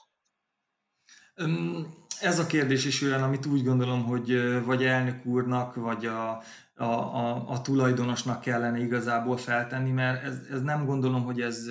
Ez 2.20 2.38
a 2.38 2.46
kérdés 2.46 2.84
is 2.84 3.02
olyan, 3.02 3.22
amit 3.22 3.46
úgy 3.46 3.64
gondolom, 3.64 4.04
hogy 4.04 4.62
vagy 4.64 4.84
elnök 4.84 5.26
úrnak, 5.26 5.74
vagy 5.74 6.06
a, 6.06 6.42
a, 6.74 6.84
a, 6.84 7.48
a 7.48 7.60
tulajdonosnak 7.60 8.40
kellene 8.40 8.78
igazából 8.78 9.36
feltenni, 9.36 9.90
mert 9.90 10.24
ez, 10.24 10.38
ez 10.50 10.62
nem 10.62 10.84
gondolom, 10.84 11.24
hogy 11.24 11.40
ez 11.40 11.66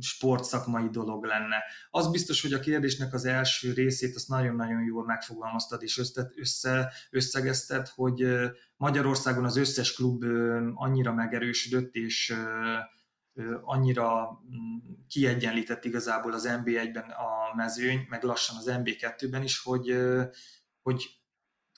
sportszakmai 0.00 0.88
dolog 0.88 1.24
lenne. 1.24 1.56
Az 1.90 2.10
biztos, 2.10 2.42
hogy 2.42 2.52
a 2.52 2.60
kérdésnek 2.60 3.14
az 3.14 3.24
első 3.24 3.72
részét 3.72 4.14
azt 4.14 4.28
nagyon-nagyon 4.28 4.84
jól 4.84 5.04
megfogalmaztad 5.04 5.82
és 5.82 5.98
össze, 5.98 6.30
össze, 6.36 6.92
összegezted, 7.10 7.88
hogy 7.88 8.26
Magyarországon 8.76 9.44
az 9.44 9.56
összes 9.56 9.94
klub 9.94 10.24
annyira 10.74 11.12
megerősödött, 11.12 11.94
és 11.94 12.34
annyira 13.62 14.30
mm, 14.30 14.76
kiegyenlített 15.08 15.84
igazából 15.84 16.32
az 16.32 16.48
NB1-ben 16.48 17.10
a 17.10 17.54
mezőny, 17.54 18.06
meg 18.08 18.22
lassan 18.22 18.56
az 18.56 18.70
NB2-ben 18.70 19.42
is, 19.42 19.62
hogy, 19.62 19.96
hogy 20.82 21.18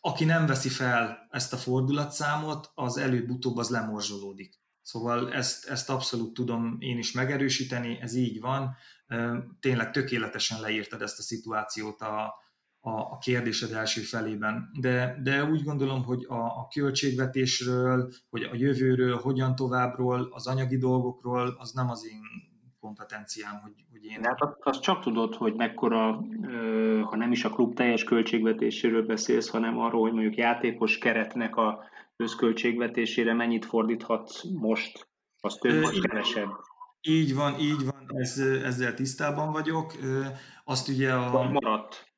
aki 0.01 0.25
nem 0.25 0.47
veszi 0.47 0.69
fel 0.69 1.29
ezt 1.31 1.53
a 1.53 1.57
fordulatszámot, 1.57 2.71
az 2.75 2.97
előbb-utóbb 2.97 3.57
az 3.57 3.69
lemorzsolódik. 3.69 4.59
Szóval 4.83 5.33
ezt, 5.33 5.69
ezt 5.69 5.91
abszolút 5.91 6.35
tudom 6.35 6.77
én 6.79 6.99
is 6.99 7.13
megerősíteni, 7.13 7.99
ez 8.01 8.15
így 8.15 8.41
van. 8.41 8.77
Tényleg 9.61 9.91
tökéletesen 9.91 10.61
leírtad 10.61 11.03
ezt 11.03 11.19
a 11.19 11.23
szituációt 11.23 12.01
a, 12.01 12.35
a, 12.81 12.91
a 12.91 13.19
kérdésed 13.19 13.73
első 13.73 14.01
felében. 14.01 14.71
De, 14.81 15.19
de 15.23 15.45
úgy 15.45 15.63
gondolom, 15.63 16.05
hogy 16.05 16.25
a, 16.29 16.35
a 16.35 16.69
költségvetésről, 16.75 18.13
hogy 18.31 18.43
a 18.43 18.55
jövőről, 18.55 19.17
hogyan 19.17 19.55
továbbról, 19.55 20.29
az 20.31 20.47
anyagi 20.47 20.77
dolgokról, 20.77 21.57
az 21.59 21.73
nem 21.73 21.91
az 21.91 22.07
én 22.07 22.21
kompetenciám, 22.81 23.61
hogy, 23.63 23.73
hogy 23.91 24.05
én... 24.05 24.25
Hát 24.25 24.39
azt 24.61 24.81
csak 24.81 25.01
tudod, 25.01 25.35
hogy 25.35 25.55
mekkora, 25.55 26.25
ha 27.05 27.17
nem 27.17 27.33
is 27.33 27.45
a 27.45 27.51
klub 27.51 27.75
teljes 27.75 28.05
költségvetéséről 28.05 29.07
beszélsz, 29.07 29.49
hanem 29.49 29.79
arról, 29.79 30.01
hogy 30.01 30.13
mondjuk 30.13 30.37
játékos 30.37 30.99
keretnek 30.99 31.57
a 31.57 31.85
összköltségvetésére 32.17 33.35
mennyit 33.35 33.65
fordíthatsz 33.65 34.43
most, 34.45 35.09
az 35.41 35.55
több 35.55 35.83
vagy 35.83 36.01
kevesebb. 36.01 36.51
Így 37.01 37.35
van, 37.35 37.59
így 37.59 37.85
van, 37.85 38.07
ez, 38.15 38.39
ezzel 38.65 38.95
tisztában 38.95 39.53
vagyok. 39.53 39.93
Azt 40.65 40.89
ugye 40.89 41.13
a... 41.13 41.51
Maradt. 41.51 42.10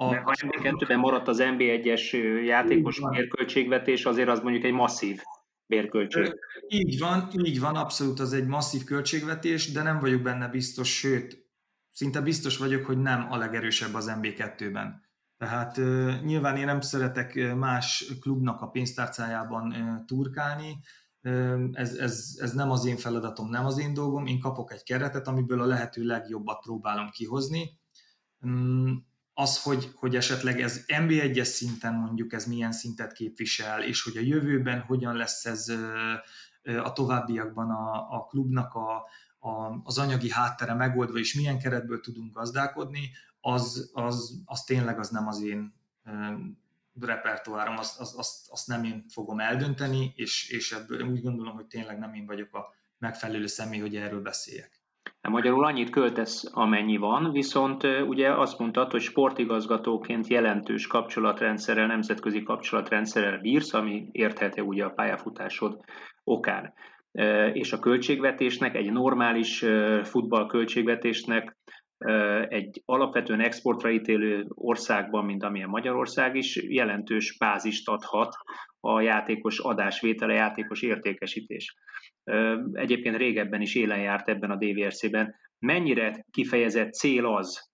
A, 0.00 0.10
Mert 0.10 0.24
ha 0.24 0.32
MB2-ben 0.34 0.98
maradt 0.98 1.28
az 1.28 1.38
MB1-es 1.40 2.10
játékos 2.44 3.00
bérköltségvetés, 3.10 4.04
azért 4.04 4.28
az 4.28 4.40
mondjuk 4.40 4.64
egy 4.64 4.72
masszív 4.72 5.22
bérköltség. 5.66 6.34
Így 6.68 6.98
van, 6.98 7.28
így 7.44 7.60
van, 7.60 7.76
abszolút 7.76 8.20
az 8.20 8.32
egy 8.32 8.46
masszív 8.46 8.84
költségvetés, 8.84 9.72
de 9.72 9.82
nem 9.82 9.98
vagyok 9.98 10.22
benne 10.22 10.48
biztos, 10.48 10.98
sőt, 10.98 11.46
szinte 11.90 12.20
biztos 12.20 12.56
vagyok, 12.56 12.84
hogy 12.84 12.98
nem 12.98 13.26
a 13.30 13.36
legerősebb 13.36 13.94
az 13.94 14.12
MB2-ben. 14.20 15.04
Tehát 15.36 15.76
nyilván 16.24 16.56
én 16.56 16.64
nem 16.64 16.80
szeretek 16.80 17.54
más 17.56 18.12
klubnak 18.20 18.60
a 18.60 18.68
pénztárcájában 18.68 19.74
turkálni, 20.06 20.78
ez, 21.72 21.94
ez, 21.94 22.36
ez 22.38 22.52
nem 22.52 22.70
az 22.70 22.86
én 22.86 22.96
feladatom, 22.96 23.48
nem 23.48 23.66
az 23.66 23.78
én 23.78 23.94
dolgom, 23.94 24.26
én 24.26 24.40
kapok 24.40 24.72
egy 24.72 24.82
keretet, 24.82 25.28
amiből 25.28 25.60
a 25.60 25.66
lehető 25.66 26.02
legjobbat 26.02 26.60
próbálom 26.60 27.10
kihozni. 27.10 27.78
Az, 29.40 29.62
hogy, 29.62 29.92
hogy 29.94 30.16
esetleg 30.16 30.60
ez 30.60 30.84
NB1-es 30.86 31.44
szinten 31.44 31.94
mondjuk 31.94 32.32
ez 32.32 32.44
milyen 32.46 32.72
szintet 32.72 33.12
képvisel, 33.12 33.82
és 33.82 34.02
hogy 34.02 34.16
a 34.16 34.20
jövőben 34.20 34.80
hogyan 34.80 35.16
lesz 35.16 35.44
ez 35.44 35.68
a 36.82 36.92
továbbiakban 36.92 37.70
a, 37.70 38.16
a 38.16 38.24
klubnak 38.24 38.74
a, 38.74 39.08
a, 39.38 39.80
az 39.84 39.98
anyagi 39.98 40.30
háttere 40.30 40.74
megoldva, 40.74 41.18
és 41.18 41.34
milyen 41.34 41.58
keretből 41.58 42.00
tudunk 42.00 42.34
gazdálkodni, 42.34 43.10
az, 43.40 43.90
az, 43.92 44.42
az 44.44 44.64
tényleg 44.64 44.98
az 44.98 45.08
nem 45.08 45.26
az 45.28 45.42
én 45.42 45.74
repertoárom, 47.00 47.78
azt, 47.78 48.00
azt, 48.00 48.16
azt, 48.16 48.50
azt 48.50 48.66
nem 48.66 48.84
én 48.84 49.04
fogom 49.08 49.40
eldönteni, 49.40 50.12
és, 50.16 50.48
és 50.48 50.72
ebből 50.72 51.02
úgy 51.02 51.22
gondolom, 51.22 51.54
hogy 51.54 51.66
tényleg 51.66 51.98
nem 51.98 52.14
én 52.14 52.26
vagyok 52.26 52.54
a 52.54 52.74
megfelelő 52.98 53.46
személy, 53.46 53.80
hogy 53.80 53.96
erről 53.96 54.22
beszéljek. 54.22 54.79
Magyarul 55.28 55.64
annyit 55.64 55.90
költesz, 55.90 56.50
amennyi 56.52 56.96
van, 56.96 57.32
viszont 57.32 57.84
ugye 57.84 58.32
azt 58.32 58.58
mondtad, 58.58 58.90
hogy 58.90 59.00
sportigazgatóként 59.00 60.26
jelentős 60.26 60.86
kapcsolatrendszerrel, 60.86 61.86
nemzetközi 61.86 62.42
kapcsolatrendszerrel 62.42 63.38
bírsz, 63.38 63.74
ami 63.74 64.08
érthető 64.12 64.62
ugye 64.62 64.84
a 64.84 64.90
pályafutásod 64.90 65.80
okán. 66.24 66.72
És 67.52 67.72
a 67.72 67.78
költségvetésnek, 67.78 68.74
egy 68.74 68.92
normális 68.92 69.64
futball 70.02 70.46
költségvetésnek 70.46 71.56
egy 72.48 72.82
alapvetően 72.84 73.40
exportra 73.40 73.90
ítélő 73.90 74.46
országban, 74.48 75.24
mint 75.24 75.42
amilyen 75.42 75.68
Magyarország 75.68 76.36
is, 76.36 76.62
jelentős 76.62 77.36
bázist 77.38 77.88
adhat 77.88 78.34
a 78.80 79.00
játékos 79.00 79.58
adásvétele, 79.58 80.34
játékos 80.34 80.82
értékesítés. 80.82 81.74
Egyébként 82.72 83.16
régebben 83.16 83.60
is 83.60 83.74
élen 83.74 84.00
járt 84.00 84.28
ebben 84.28 84.50
a 84.50 84.56
DVRC-ben. 84.56 85.34
Mennyire 85.58 86.26
kifejezett 86.30 86.92
cél 86.92 87.26
az, 87.26 87.70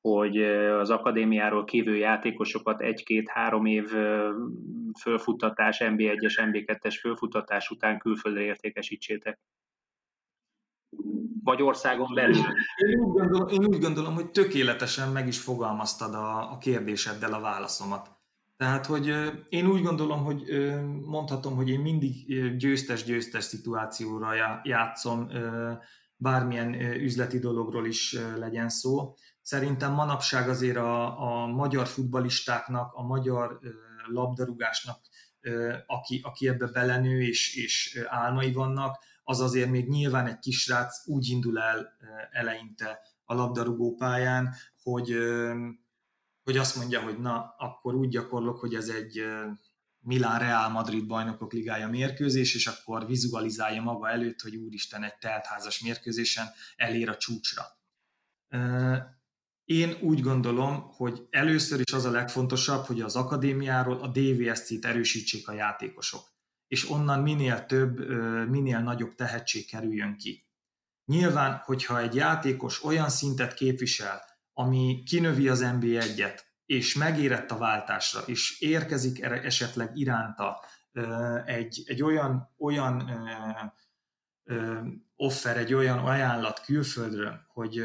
hogy 0.00 0.42
az 0.80 0.90
akadémiáról 0.90 1.64
kívül 1.64 1.96
játékosokat 1.96 2.80
egy-két-három 2.80 3.66
év 3.66 3.90
fölfuttatás, 5.00 5.78
MB1-es, 5.80 6.34
MB2-es 6.36 6.96
fölfuttatás 7.00 7.70
után 7.70 7.98
külföldre 7.98 8.42
értékesítsétek? 8.42 9.38
Vagy 11.44 11.62
országon 11.62 12.14
belül? 12.14 12.44
Én 12.76 12.98
úgy 12.98 13.18
gondolom, 13.18 13.48
én 13.48 13.64
úgy 13.64 13.78
gondolom 13.78 14.14
hogy 14.14 14.30
tökéletesen 14.30 15.08
meg 15.08 15.26
is 15.26 15.40
fogalmaztad 15.40 16.14
a, 16.14 16.52
a 16.52 16.58
kérdéseddel 16.58 17.32
a 17.32 17.40
válaszomat. 17.40 18.21
Tehát, 18.62 18.86
hogy 18.86 19.14
én 19.48 19.66
úgy 19.66 19.82
gondolom, 19.82 20.24
hogy 20.24 20.44
mondhatom, 21.04 21.56
hogy 21.56 21.68
én 21.68 21.80
mindig 21.80 22.14
győztes-győztes 22.56 23.44
szituációra 23.44 24.28
játszom, 24.62 25.28
bármilyen 26.16 26.74
üzleti 26.80 27.38
dologról 27.38 27.86
is 27.86 28.18
legyen 28.36 28.68
szó. 28.68 29.14
Szerintem 29.40 29.92
manapság 29.92 30.48
azért 30.48 30.76
a, 30.76 31.20
a 31.20 31.46
magyar 31.46 31.86
futbalistáknak, 31.86 32.92
a 32.92 33.02
magyar 33.02 33.58
labdarúgásnak, 34.06 35.00
aki, 35.86 36.20
aki 36.22 36.48
ebbe 36.48 36.66
belenő 36.66 37.22
és, 37.22 37.56
és 37.56 38.04
álmai 38.08 38.52
vannak, 38.52 38.98
az 39.24 39.40
azért 39.40 39.70
még 39.70 39.88
nyilván 39.88 40.26
egy 40.26 40.38
kisrác 40.38 41.08
úgy 41.08 41.28
indul 41.28 41.58
el 41.58 41.92
eleinte 42.30 42.98
a 43.24 43.34
labdarúgó 43.34 43.94
pályán, 43.94 44.54
hogy 44.82 45.16
hogy 46.42 46.56
azt 46.56 46.76
mondja, 46.76 47.00
hogy 47.00 47.18
na, 47.18 47.54
akkor 47.58 47.94
úgy 47.94 48.08
gyakorlok, 48.08 48.58
hogy 48.58 48.74
ez 48.74 48.88
egy 48.88 49.24
Milán 50.04 50.38
Real 50.38 50.68
Madrid 50.68 51.06
bajnokok 51.06 51.52
ligája 51.52 51.88
mérkőzés, 51.88 52.54
és 52.54 52.66
akkor 52.66 53.06
vizualizálja 53.06 53.82
maga 53.82 54.08
előtt, 54.08 54.40
hogy 54.40 54.56
úristen 54.56 55.02
egy 55.02 55.18
teltházas 55.18 55.80
mérkőzésen 55.80 56.46
elér 56.76 57.08
a 57.08 57.16
csúcsra. 57.16 57.62
Én 59.64 59.96
úgy 60.00 60.20
gondolom, 60.20 60.80
hogy 60.80 61.26
először 61.30 61.80
is 61.80 61.92
az 61.92 62.04
a 62.04 62.10
legfontosabb, 62.10 62.84
hogy 62.84 63.00
az 63.00 63.16
akadémiáról 63.16 64.00
a 64.00 64.08
DVSC-t 64.08 64.84
erősítsék 64.84 65.48
a 65.48 65.52
játékosok, 65.52 66.32
és 66.66 66.90
onnan 66.90 67.22
minél 67.22 67.66
több, 67.66 68.08
minél 68.48 68.80
nagyobb 68.80 69.14
tehetség 69.14 69.66
kerüljön 69.66 70.16
ki. 70.16 70.46
Nyilván, 71.04 71.62
hogyha 71.64 72.00
egy 72.00 72.14
játékos 72.14 72.84
olyan 72.84 73.08
szintet 73.08 73.54
képvisel, 73.54 74.22
ami 74.52 75.02
kinövi 75.06 75.48
az 75.48 75.60
NB1-et, 75.64 76.40
és 76.66 76.94
megérett 76.94 77.50
a 77.50 77.58
váltásra, 77.58 78.20
és 78.20 78.60
érkezik 78.60 79.22
esetleg 79.22 79.90
iránta 79.94 80.64
egy, 81.44 81.82
egy 81.86 82.02
olyan, 82.02 82.54
olyan 82.58 83.10
offer, 85.16 85.56
egy 85.56 85.74
olyan 85.74 85.98
ajánlat 85.98 86.60
külföldről, 86.60 87.40
hogy 87.48 87.82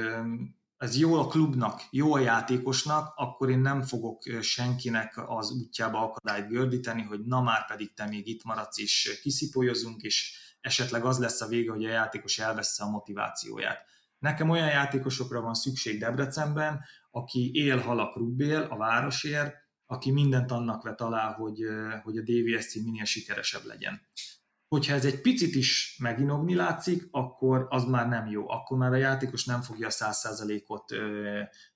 ez 0.78 0.98
jó 0.98 1.14
a 1.14 1.28
klubnak, 1.28 1.82
jó 1.92 2.14
a 2.14 2.20
játékosnak, 2.20 3.14
akkor 3.16 3.50
én 3.50 3.60
nem 3.60 3.82
fogok 3.82 4.24
senkinek 4.42 5.30
az 5.30 5.52
útjába 5.52 6.02
akadályt 6.02 6.48
gördíteni, 6.48 7.02
hogy 7.02 7.26
na 7.26 7.42
már 7.42 7.68
pedig 7.68 7.94
te 7.94 8.06
még 8.06 8.28
itt 8.28 8.44
maradsz 8.44 8.78
és 8.78 9.20
kiszipolyozunk, 9.22 10.02
és 10.02 10.40
esetleg 10.62 11.06
az 11.06 11.20
lesz 11.20 11.42
a 11.42 11.48
vége, 11.48 11.72
hogy 11.72 11.86
a 11.86 11.90
játékos 11.90 12.40
elvessze 12.40 12.84
a 12.84 12.90
motivációját. 12.90 13.86
Nekem 14.20 14.50
olyan 14.50 14.68
játékosokra 14.68 15.42
van 15.42 15.54
szükség 15.54 16.00
Debrecenben, 16.00 16.84
aki 17.12 17.52
él, 17.54 17.78
hal 17.78 18.00
a 18.00 18.12
klubél, 18.12 18.62
a 18.62 18.78
városért, 18.78 19.56
aki 19.86 20.12
mindent 20.12 20.52
annak 20.52 20.84
vet 20.84 21.02
alá, 21.02 21.34
hogy, 21.34 21.60
hogy 22.04 22.18
a 22.18 22.22
DVSC 22.22 22.76
minél 22.76 23.06
sikeresebb 23.06 23.64
legyen. 23.64 24.02
Hogyha 24.68 24.94
ez 24.94 25.06
egy 25.06 25.22
picit 25.22 25.56
is 25.56 25.98
meginogni 26.02 26.56
látszik, 26.56 27.08
akkor 27.12 27.68
az 27.70 27.84
már 27.84 28.08
nem 28.08 28.28
jó. 28.28 28.50
Akkor 28.50 28.78
már 28.78 28.92
a 28.92 28.96
játékos 28.96 29.46
nem 29.46 29.62
fogja 29.62 29.88
a 29.88 29.90
száz 29.90 30.18
százalékot 30.18 30.92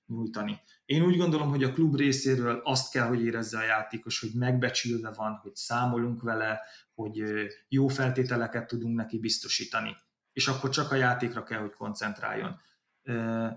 nyújtani. 0.06 0.60
Én 0.84 1.02
úgy 1.02 1.16
gondolom, 1.16 1.48
hogy 1.48 1.64
a 1.64 1.72
klub 1.72 1.96
részéről 1.96 2.60
azt 2.64 2.92
kell, 2.92 3.06
hogy 3.06 3.24
érezze 3.24 3.58
a 3.58 3.64
játékos, 3.64 4.20
hogy 4.20 4.30
megbecsülve 4.34 5.12
van, 5.16 5.38
hogy 5.42 5.54
számolunk 5.54 6.22
vele, 6.22 6.60
hogy 6.94 7.22
jó 7.68 7.88
feltételeket 7.88 8.66
tudunk 8.66 8.96
neki 8.96 9.18
biztosítani 9.18 9.96
és 10.32 10.48
akkor 10.48 10.70
csak 10.70 10.90
a 10.90 10.94
játékra 10.94 11.42
kell, 11.42 11.60
hogy 11.60 11.74
koncentráljon. 11.74 12.60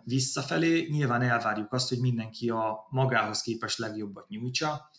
Visszafelé 0.04 0.88
nyilván 0.92 1.22
elvárjuk 1.22 1.74
azt, 1.74 1.90
hogy 1.90 2.00
mindenki 2.00 2.50
a 2.50 2.88
magához 2.90 3.42
képest 3.42 3.78
legjobbat 3.78 4.28
nyújtsa, 4.28 4.90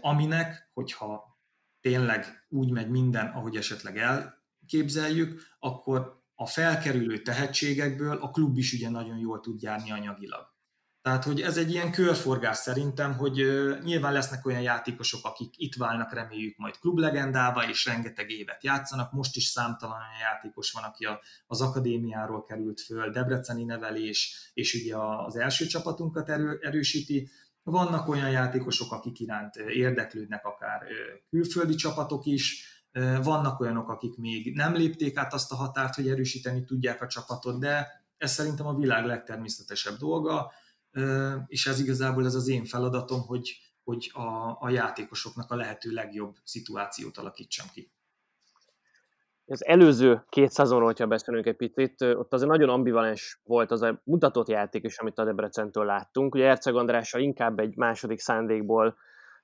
aminek, 0.00 0.70
hogyha 0.72 1.38
tényleg 1.80 2.46
úgy 2.48 2.70
megy 2.70 2.90
minden, 2.90 3.26
ahogy 3.26 3.56
esetleg 3.56 3.98
elképzeljük, 3.98 5.42
akkor 5.58 6.22
a 6.34 6.46
felkerülő 6.46 7.22
tehetségekből 7.22 8.16
a 8.16 8.30
klub 8.30 8.56
is 8.56 8.72
ugye 8.72 8.90
nagyon 8.90 9.18
jól 9.18 9.40
tud 9.40 9.62
járni 9.62 9.90
anyagilag. 9.90 10.51
Tehát, 11.02 11.24
hogy 11.24 11.40
ez 11.40 11.56
egy 11.56 11.70
ilyen 11.70 11.92
körforgás 11.92 12.56
szerintem, 12.56 13.16
hogy 13.16 13.34
nyilván 13.82 14.12
lesznek 14.12 14.46
olyan 14.46 14.60
játékosok, 14.60 15.24
akik 15.24 15.54
itt 15.56 15.74
válnak, 15.74 16.12
reméljük 16.12 16.56
majd 16.56 16.78
klublegendába, 16.78 17.68
és 17.68 17.84
rengeteg 17.84 18.30
évet 18.30 18.64
játszanak. 18.64 19.12
Most 19.12 19.36
is 19.36 19.44
számtalan 19.44 19.96
olyan 19.96 20.32
játékos 20.32 20.72
van, 20.72 20.84
aki 20.84 21.08
az 21.46 21.60
akadémiáról 21.60 22.44
került 22.44 22.80
föl, 22.80 23.10
debreceni 23.10 23.64
nevelés, 23.64 24.50
és 24.54 24.74
ugye 24.74 24.96
az 25.26 25.36
első 25.36 25.66
csapatunkat 25.66 26.28
erő, 26.28 26.58
erősíti. 26.62 27.30
Vannak 27.62 28.08
olyan 28.08 28.30
játékosok, 28.30 28.92
akik 28.92 29.20
iránt 29.20 29.56
érdeklődnek, 29.56 30.44
akár 30.44 30.82
külföldi 31.30 31.74
csapatok 31.74 32.24
is, 32.24 32.66
vannak 33.22 33.60
olyanok, 33.60 33.88
akik 33.88 34.16
még 34.16 34.54
nem 34.54 34.74
lépték 34.74 35.16
át 35.16 35.32
azt 35.32 35.52
a 35.52 35.56
határt, 35.56 35.94
hogy 35.94 36.08
erősíteni 36.08 36.64
tudják 36.64 37.02
a 37.02 37.06
csapatot, 37.06 37.60
de 37.60 37.88
ez 38.16 38.32
szerintem 38.32 38.66
a 38.66 38.74
világ 38.74 39.04
legtermészetesebb 39.04 39.96
dolga 39.96 40.52
és 41.46 41.66
ez 41.66 41.80
igazából 41.80 42.24
ez 42.24 42.34
az 42.34 42.48
én 42.48 42.64
feladatom, 42.64 43.20
hogy, 43.20 43.56
hogy 43.84 44.10
a, 44.14 44.56
a 44.60 44.70
játékosoknak 44.70 45.50
a 45.50 45.56
lehető 45.56 45.90
legjobb 45.90 46.34
szituációt 46.44 47.16
alakítsam 47.16 47.66
ki. 47.72 47.92
Az 49.46 49.64
előző 49.64 50.24
két 50.28 50.50
szezonról, 50.50 50.86
hogyha 50.86 51.06
beszélünk 51.06 51.46
egy 51.46 51.56
picit, 51.56 52.00
ott 52.00 52.32
azért 52.32 52.50
nagyon 52.50 52.68
ambivalens 52.68 53.40
volt 53.44 53.70
az 53.70 53.82
a 53.82 54.00
mutatott 54.04 54.48
játék 54.48 54.84
is, 54.84 54.98
amit 54.98 55.18
a 55.18 55.24
Debrecentől 55.24 55.84
láttunk. 55.84 56.34
Ugye 56.34 56.48
Erceg 56.48 56.74
Andrással 56.74 57.20
inkább 57.20 57.58
egy 57.58 57.76
második 57.76 58.18
szándékból 58.18 58.96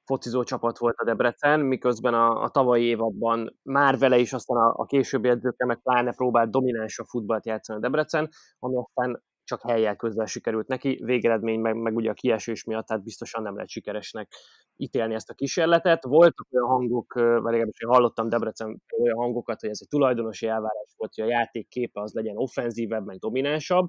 focizó 0.05 0.43
csapat 0.43 0.79
volt 0.79 0.97
a 0.99 1.05
Debrecen, 1.05 1.61
miközben 1.61 2.15
a, 2.15 2.43
a 2.43 2.49
tavalyi 2.49 2.85
évadban 2.85 3.59
már 3.63 3.99
vele 3.99 4.19
is, 4.19 4.33
aztán 4.33 4.57
a, 4.57 4.73
a 4.77 4.87
későbbi 4.87 5.29
edzőkkel 5.29 5.67
meg 5.67 5.83
pláne 5.83 6.13
próbált 6.13 6.51
domináns 6.51 6.99
a 6.99 7.05
futballt 7.05 7.47
játszani 7.47 7.79
a 7.79 7.83
Debrecen, 7.83 8.29
ami 8.59 8.77
aztán 8.77 9.23
csak 9.49 9.63
helyjel 9.63 9.97
közel 9.97 10.27
sikerült 10.27 10.67
neki, 10.67 11.01
végeredmény 11.05 11.61
meg, 11.61 11.77
meg 11.77 11.97
ugye 11.97 12.11
a 12.11 12.15
kiesés 12.15 12.65
miatt, 12.65 12.87
tehát 12.87 13.03
biztosan 13.03 13.43
nem 13.43 13.55
lehet 13.55 13.69
sikeresnek 13.69 14.33
ítélni 14.77 15.15
ezt 15.15 15.31
a 15.31 15.35
kísérletet. 15.35 16.05
Voltak 16.05 16.47
olyan 16.51 16.69
hangok, 16.69 17.13
vagy 17.15 17.43
legalábbis 17.43 17.81
én 17.81 17.89
hallottam 17.89 18.29
Debrecen 18.29 18.83
olyan 19.03 19.17
hangokat, 19.17 19.61
hogy 19.61 19.71
ez 19.71 19.79
egy 19.81 19.89
tulajdonosi 19.89 20.47
elvárás 20.47 20.95
volt, 20.97 21.15
hogy 21.15 21.25
a 21.25 21.29
játék 21.29 21.69
képe 21.69 22.01
az 22.01 22.13
legyen 22.13 22.37
offenzívebb, 22.37 23.05
meg 23.05 23.19
dominánsabb, 23.19 23.89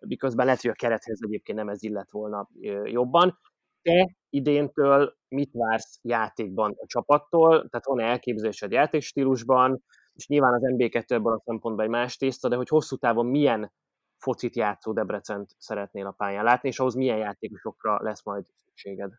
miközben 0.00 0.44
lehet, 0.44 0.60
hogy 0.60 0.70
a 0.70 0.74
kerethez 0.74 1.18
egyébként 1.22 1.58
nem 1.58 1.68
ez 1.68 1.82
illett 1.82 2.10
volna 2.10 2.48
jobban. 2.84 3.38
Te 3.82 4.16
idéntől 4.28 5.14
mit 5.28 5.50
vársz 5.52 5.98
játékban 6.02 6.74
a 6.76 6.86
csapattól? 6.86 7.50
Tehát 7.50 7.86
van 7.86 8.00
elképzelésed 8.00 8.72
játékstílusban, 8.72 9.82
és 10.12 10.26
nyilván 10.26 10.52
az 10.52 10.62
MB2 10.64 11.10
ebből 11.10 11.32
a 11.32 11.42
szempontból 11.44 11.84
egy 11.84 11.90
más 11.90 12.16
tészta, 12.16 12.48
de 12.48 12.56
hogy 12.56 12.68
hosszú 12.68 12.96
távon 12.96 13.26
milyen 13.26 13.72
focit 14.22 14.56
játszó 14.56 14.92
Debrecent 14.92 15.54
szeretnél 15.58 16.06
a 16.06 16.10
pályán 16.10 16.44
látni, 16.44 16.68
és 16.68 16.78
ahhoz 16.78 16.94
milyen 16.94 17.18
játékosokra 17.18 18.02
lesz 18.02 18.24
majd 18.24 18.44
szükséged? 18.64 19.12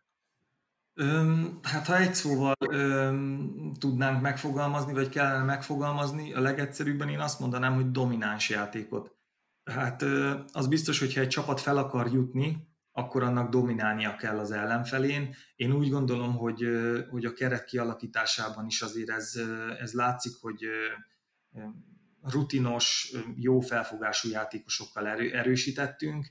Öm, 0.96 1.58
hát 1.62 1.86
ha 1.86 1.96
egy 1.96 2.14
szóval 2.14 2.54
öm, 2.70 3.72
tudnánk 3.78 4.22
megfogalmazni, 4.22 4.92
vagy 4.92 5.08
kellene 5.08 5.44
megfogalmazni, 5.44 6.32
a 6.32 6.40
legegyszerűbben 6.40 7.08
én 7.08 7.20
azt 7.20 7.40
mondanám, 7.40 7.74
hogy 7.74 7.90
domináns 7.90 8.48
játékot. 8.48 9.16
Hát 9.64 10.02
az 10.52 10.68
biztos, 10.68 10.98
hogyha 10.98 11.20
egy 11.20 11.28
csapat 11.28 11.60
fel 11.60 11.76
akar 11.76 12.12
jutni, 12.12 12.72
akkor 12.92 13.22
annak 13.22 13.50
dominálnia 13.50 14.16
kell 14.16 14.38
az 14.38 14.50
ellenfelén. 14.50 15.34
Én 15.56 15.72
úgy 15.72 15.90
gondolom, 15.90 16.36
hogy, 16.36 16.64
hogy 17.10 17.24
a 17.24 17.32
keret 17.32 17.64
kialakításában 17.64 18.66
is 18.66 18.82
azért 18.82 19.10
ez, 19.10 19.32
ez 19.78 19.92
látszik, 19.92 20.32
hogy 20.40 20.64
rutinos, 22.24 23.12
jó 23.36 23.60
felfogású 23.60 24.28
játékosokkal 24.28 25.06
erősítettünk. 25.06 26.26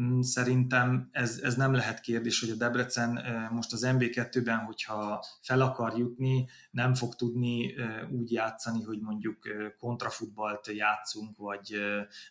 Mm, 0.00 0.20
szerintem 0.20 1.08
ez, 1.10 1.38
ez 1.42 1.54
nem 1.54 1.72
lehet 1.72 2.00
kérdés, 2.00 2.40
hogy 2.40 2.50
a 2.50 2.54
Debrecen 2.54 3.24
most 3.50 3.72
az 3.72 3.82
MB2-ben, 3.86 4.58
hogyha 4.58 5.24
fel 5.40 5.60
akar 5.60 5.98
jutni, 5.98 6.48
nem 6.70 6.94
fog 6.94 7.14
tudni 7.14 7.74
úgy 8.10 8.32
játszani, 8.32 8.82
hogy 8.82 9.00
mondjuk 9.00 9.48
kontrafutballt 9.78 10.66
játszunk, 10.66 11.36
vagy, 11.36 11.76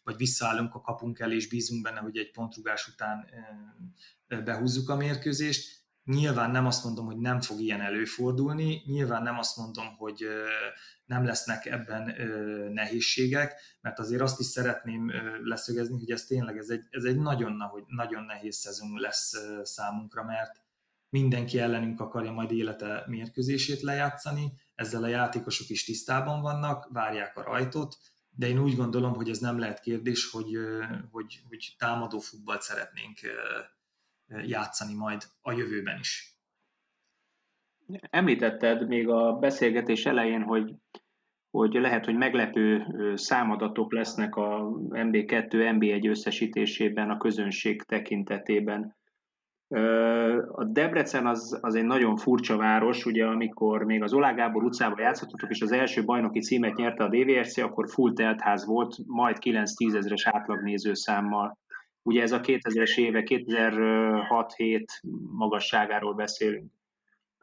vagy 0.03 0.15
visszaállunk 0.17 0.75
a 0.75 0.81
kapunk 0.81 1.19
elé, 1.19 1.35
és 1.35 1.47
bízunk 1.47 1.81
benne, 1.81 1.99
hogy 1.99 2.17
egy 2.17 2.31
pontrugás 2.31 2.87
után 2.87 3.25
behúzzuk 4.27 4.89
a 4.89 4.95
mérkőzést. 4.95 5.80
Nyilván 6.03 6.51
nem 6.51 6.65
azt 6.65 6.83
mondom, 6.83 7.05
hogy 7.05 7.17
nem 7.17 7.41
fog 7.41 7.59
ilyen 7.59 7.81
előfordulni, 7.81 8.81
nyilván 8.85 9.23
nem 9.23 9.37
azt 9.37 9.57
mondom, 9.57 9.95
hogy 9.97 10.25
nem 11.05 11.25
lesznek 11.25 11.65
ebben 11.65 12.15
nehézségek, 12.73 13.61
mert 13.81 13.99
azért 13.99 14.21
azt 14.21 14.39
is 14.39 14.45
szeretném 14.45 15.11
leszögezni, 15.43 15.97
hogy 15.97 16.11
ez 16.11 16.25
tényleg 16.25 16.57
ez 16.57 16.69
egy, 16.69 16.83
ez 16.89 17.03
egy 17.03 17.17
nagyon, 17.17 17.63
nagyon 17.87 18.23
nehéz 18.23 18.55
szezon 18.55 18.99
lesz 18.99 19.33
számunkra, 19.63 20.23
mert 20.23 20.61
mindenki 21.09 21.59
ellenünk 21.59 21.99
akarja 21.99 22.31
majd 22.31 22.51
élete 22.51 23.03
mérkőzését 23.07 23.81
lejátszani, 23.81 24.53
ezzel 24.75 25.03
a 25.03 25.07
játékosok 25.07 25.69
is 25.69 25.83
tisztában 25.83 26.41
vannak, 26.41 26.87
várják 26.91 27.37
a 27.37 27.43
rajtot, 27.43 27.97
de 28.29 28.47
én 28.47 28.59
úgy 28.59 28.75
gondolom, 28.75 29.13
hogy 29.13 29.29
ez 29.29 29.39
nem 29.39 29.59
lehet 29.59 29.79
kérdés, 29.79 30.29
hogy, 30.29 30.57
hogy, 31.11 31.41
hogy 31.49 31.75
támadó 31.77 32.19
futballt 32.19 32.61
szeretnénk 32.61 33.19
játszani 34.43 34.93
majd 34.93 35.21
a 35.41 35.51
jövőben 35.51 35.99
is. 35.99 36.31
Említetted 38.09 38.87
még 38.87 39.07
a 39.07 39.33
beszélgetés 39.33 40.05
elején, 40.05 40.41
hogy, 40.41 40.73
hogy 41.49 41.73
lehet, 41.73 42.05
hogy 42.05 42.15
meglepő 42.15 42.85
számadatok 43.15 43.93
lesznek 43.93 44.35
a 44.35 44.69
MB2, 44.89 45.47
MB1 45.51 46.09
összesítésében 46.09 47.09
a 47.09 47.17
közönség 47.17 47.81
tekintetében. 47.81 48.95
A 50.51 50.65
Debrecen 50.65 51.27
az, 51.27 51.59
az 51.61 51.75
egy 51.75 51.83
nagyon 51.83 52.15
furcsa 52.15 52.57
város, 52.57 53.05
ugye 53.05 53.25
amikor 53.25 53.83
még 53.83 54.03
az 54.03 54.13
Olá 54.13 54.51
utcában 54.53 54.99
játszottuk, 54.99 55.49
és 55.49 55.61
az 55.61 55.71
első 55.71 56.03
bajnoki 56.05 56.39
címet 56.39 56.75
nyerte 56.75 57.03
a 57.03 57.09
DVRC, 57.09 57.57
akkor 57.57 57.89
full 57.89 58.13
teltház 58.13 58.65
volt, 58.65 58.95
majd 59.05 59.37
9-10 59.39 59.95
ezres 59.95 60.27
átlagnézőszámmal. 60.27 61.57
Ugye 62.03 62.21
ez 62.21 62.31
a 62.31 62.39
2000-es 62.39 62.97
éve, 62.97 63.23
2006-7 63.25 64.85
magasságáról 65.31 66.13
beszélünk. 66.13 66.71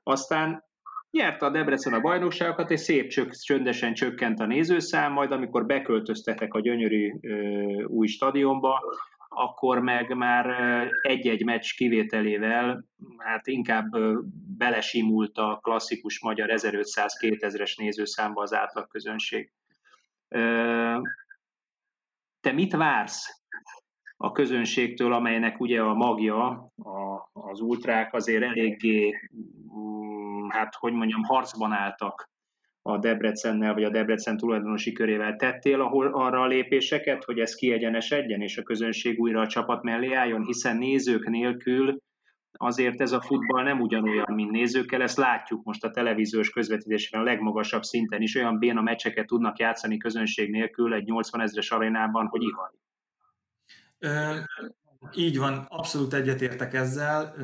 Aztán 0.03 0.65
nyerte 1.11 1.47
a 1.47 1.51
Debrecen 1.51 1.93
a 1.93 2.01
bajnokságokat, 2.01 2.71
és 2.71 2.81
szép 2.81 3.09
csök, 3.09 3.35
csöndesen 3.35 3.95
csökkent 3.95 4.41
a 4.41 4.47
nézőszám, 4.47 5.13
majd 5.13 5.33
amikor 5.33 5.67
beköltöztetek 5.67 6.55
a 6.55 6.61
gyönyörű 6.61 7.15
ö, 7.21 7.83
új 7.85 8.07
stadionba, 8.07 8.81
akkor 9.29 9.81
meg 9.81 10.17
már 10.17 10.47
egy-egy 11.03 11.45
meccs 11.45 11.71
kivételével 11.77 12.85
hát 13.17 13.47
inkább 13.47 13.87
belesimult 14.59 15.39
a 15.39 15.59
klasszikus 15.63 16.21
magyar 16.21 16.49
1500-2000-es 16.53 17.79
nézőszámba 17.79 18.43
az 18.43 18.55
átlagközönség. 18.55 19.53
Te 22.41 22.53
mit 22.53 22.73
vársz 22.73 23.38
a 24.21 24.33
közönségtől, 24.33 25.13
amelynek 25.13 25.61
ugye 25.61 25.81
a 25.81 25.95
magja, 25.95 26.47
a, 26.77 27.31
az 27.33 27.61
ultrák 27.61 28.15
azért 28.15 28.43
eléggé, 28.43 29.15
mm, 29.77 30.49
hát 30.49 30.75
hogy 30.75 30.93
mondjam, 30.93 31.23
harcban 31.23 31.73
álltak 31.73 32.31
a 32.83 32.99
Debrecennel, 32.99 33.75
vagy 33.75 33.85
a 33.85 33.91
Debrecen 33.91 34.37
tulajdonosi 34.37 34.93
körével. 34.93 35.37
Tettél 35.37 35.81
ahol 35.81 36.07
arra 36.07 36.41
a 36.41 36.47
lépéseket, 36.47 37.25
hogy 37.25 37.39
ez 37.39 37.55
kiegyenesedjen, 37.55 38.41
és 38.41 38.59
a 38.59 38.63
közönség 38.63 39.21
újra 39.21 39.41
a 39.41 39.47
csapat 39.47 39.83
mellé 39.83 40.13
álljon, 40.13 40.45
hiszen 40.45 40.77
nézők 40.77 41.29
nélkül 41.29 41.99
azért 42.53 43.01
ez 43.01 43.13
a 43.13 43.21
futball 43.21 43.63
nem 43.63 43.81
ugyanolyan, 43.81 44.35
mint 44.35 44.51
nézőkkel, 44.51 45.03
ezt 45.03 45.17
látjuk 45.17 45.65
most 45.65 45.85
a 45.85 45.91
televíziós 45.91 46.51
közvetítésben 46.51 47.21
a 47.21 47.25
legmagasabb 47.25 47.83
szinten 47.83 48.23
is, 48.23 48.35
olyan 48.35 48.59
béna 48.59 48.81
meccseket 48.81 49.27
tudnak 49.27 49.59
játszani 49.59 49.97
közönség 49.97 50.51
nélkül 50.51 50.95
egy 50.95 51.05
80 51.05 51.41
ezres 51.41 51.71
arénában, 51.71 52.27
hogy 52.27 52.43
ihaj. 52.43 52.71
Így 55.15 55.39
van, 55.39 55.67
abszolút 55.69 56.15
egyetértek 56.15 56.75
ezzel. 56.75 57.35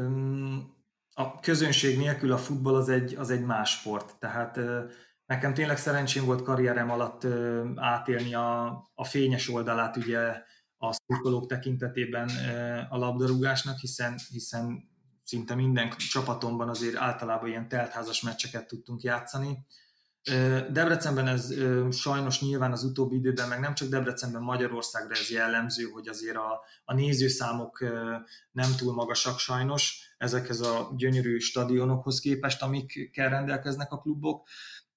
A 1.14 1.40
közönség 1.40 1.98
nélkül 1.98 2.32
a 2.32 2.38
futball 2.38 2.74
az 2.74 2.88
egy, 2.88 3.14
az 3.14 3.30
egy 3.30 3.44
más 3.44 3.70
sport. 3.70 4.18
Tehát 4.18 4.60
nekem 5.26 5.54
tényleg 5.54 5.76
szerencsém 5.76 6.24
volt 6.24 6.42
karrierem 6.42 6.90
alatt 6.90 7.26
átélni 7.76 8.34
a, 8.34 8.66
a 8.94 9.04
fényes 9.04 9.48
oldalát 9.48 9.96
ugye 9.96 10.42
a 10.76 10.92
szurkolók 10.92 11.46
tekintetében 11.46 12.30
a 12.88 12.96
labdarúgásnak, 12.96 13.78
hiszen, 13.78 14.18
hiszen 14.30 14.92
szinte 15.22 15.54
minden 15.54 15.90
csapatomban 15.96 16.68
azért 16.68 16.96
általában 16.96 17.48
ilyen 17.48 17.68
teltházas 17.68 18.22
meccseket 18.22 18.66
tudtunk 18.66 19.02
játszani. 19.02 19.66
Debrecenben 20.70 21.26
ez 21.26 21.54
sajnos 21.90 22.40
nyilván 22.40 22.72
az 22.72 22.84
utóbbi 22.84 23.16
időben, 23.16 23.48
meg 23.48 23.60
nem 23.60 23.74
csak 23.74 23.88
Debrecenben, 23.88 24.42
Magyarországra 24.42 25.14
ez 25.14 25.30
jellemző, 25.30 25.84
hogy 25.84 26.08
azért 26.08 26.37
a, 26.37 26.60
a 26.84 26.94
nézőszámok 26.94 27.84
nem 28.52 28.70
túl 28.76 28.94
magasak 28.94 29.38
sajnos 29.38 30.14
ezekhez 30.18 30.60
a 30.60 30.92
gyönyörű 30.96 31.38
stadionokhoz 31.38 32.20
képest, 32.20 32.62
amikkel 32.62 33.28
rendelkeznek 33.28 33.92
a 33.92 33.98
klubok. 33.98 34.48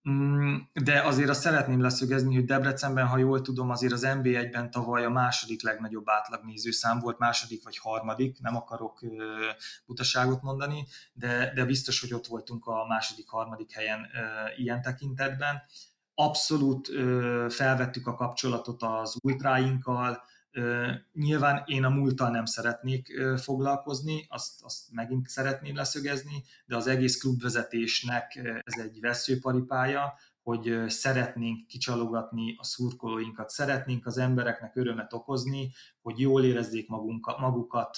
Mm, 0.09 0.55
de 0.73 1.01
azért 1.01 1.29
azt 1.29 1.41
szeretném 1.41 1.81
leszögezni, 1.81 2.35
hogy 2.35 2.45
Debrecenben, 2.45 3.05
ha 3.07 3.17
jól 3.17 3.41
tudom, 3.41 3.69
azért 3.69 3.93
az 3.93 4.03
NB1-ben 4.05 4.71
tavaly 4.71 5.05
a 5.05 5.09
második 5.09 5.63
legnagyobb 5.63 6.09
átlagnéző 6.09 6.71
szám 6.71 6.99
volt, 6.99 7.17
második 7.17 7.63
vagy 7.63 7.77
harmadik, 7.77 8.39
nem 8.39 8.55
akarok 8.55 8.99
butaságot 9.85 10.41
mondani, 10.41 10.85
de, 11.13 11.51
de 11.55 11.65
biztos, 11.65 12.01
hogy 12.01 12.13
ott 12.13 12.27
voltunk 12.27 12.65
a 12.65 12.85
második, 12.87 13.29
harmadik 13.29 13.71
helyen 13.71 14.07
ilyen 14.57 14.81
tekintetben. 14.81 15.61
Abszolút 16.13 16.87
felvettük 17.49 18.07
a 18.07 18.15
kapcsolatot 18.15 18.83
az 18.83 19.17
ultráinkkal, 19.23 20.21
Nyilván 21.13 21.63
én 21.65 21.83
a 21.83 21.89
múlttal 21.89 22.29
nem 22.29 22.45
szeretnék 22.45 23.21
foglalkozni, 23.37 24.25
azt, 24.29 24.63
azt 24.63 24.91
megint 24.91 25.27
szeretném 25.27 25.75
leszögezni, 25.75 26.43
de 26.65 26.75
az 26.75 26.87
egész 26.87 27.19
klubvezetésnek 27.19 28.35
ez 28.63 28.79
egy 28.83 28.99
veszőparipája, 28.99 30.13
hogy 30.47 30.83
szeretnénk 30.87 31.67
kicsalogatni 31.67 32.55
a 32.57 32.63
szurkolóinkat, 32.63 33.49
szeretnénk 33.49 34.05
az 34.05 34.17
embereknek 34.17 34.75
örömet 34.75 35.13
okozni, 35.13 35.71
hogy 36.01 36.19
jól 36.19 36.43
érezzék 36.43 36.89
magunkat, 36.89 37.39
magukat 37.39 37.97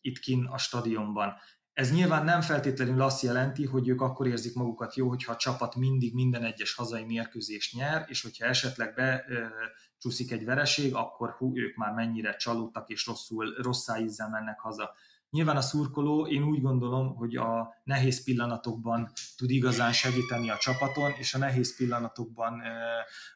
itt 0.00 0.18
kin 0.18 0.44
a 0.44 0.58
stadionban. 0.58 1.34
Ez 1.76 1.92
nyilván 1.92 2.24
nem 2.24 2.40
feltétlenül 2.40 3.02
azt 3.02 3.22
jelenti, 3.22 3.64
hogy 3.64 3.88
ők 3.88 4.00
akkor 4.00 4.26
érzik 4.26 4.54
magukat 4.54 4.94
jó, 4.94 5.08
hogyha 5.08 5.32
a 5.32 5.36
csapat 5.36 5.74
mindig 5.74 6.14
minden 6.14 6.44
egyes 6.44 6.74
hazai 6.74 7.04
mérkőzést 7.04 7.74
nyer, 7.74 8.04
és 8.08 8.22
hogyha 8.22 8.46
esetleg 8.46 8.94
becsúszik 8.94 10.32
egy 10.32 10.44
vereség, 10.44 10.94
akkor 10.94 11.30
hú, 11.30 11.58
ők 11.58 11.76
már 11.76 11.92
mennyire 11.92 12.36
csalódtak 12.36 12.88
és 12.88 13.06
rosszul, 13.06 13.54
rossz 13.62 13.88
ízzel 14.00 14.28
mennek 14.28 14.60
haza. 14.60 14.94
Nyilván 15.30 15.56
a 15.56 15.60
szurkoló, 15.60 16.26
én 16.26 16.42
úgy 16.42 16.60
gondolom, 16.60 17.14
hogy 17.14 17.36
a 17.36 17.74
nehéz 17.84 18.24
pillanatokban 18.24 19.10
tud 19.36 19.50
igazán 19.50 19.92
segíteni 19.92 20.50
a 20.50 20.56
csapaton, 20.56 21.12
és 21.18 21.34
a 21.34 21.38
nehéz 21.38 21.76
pillanatokban 21.76 22.62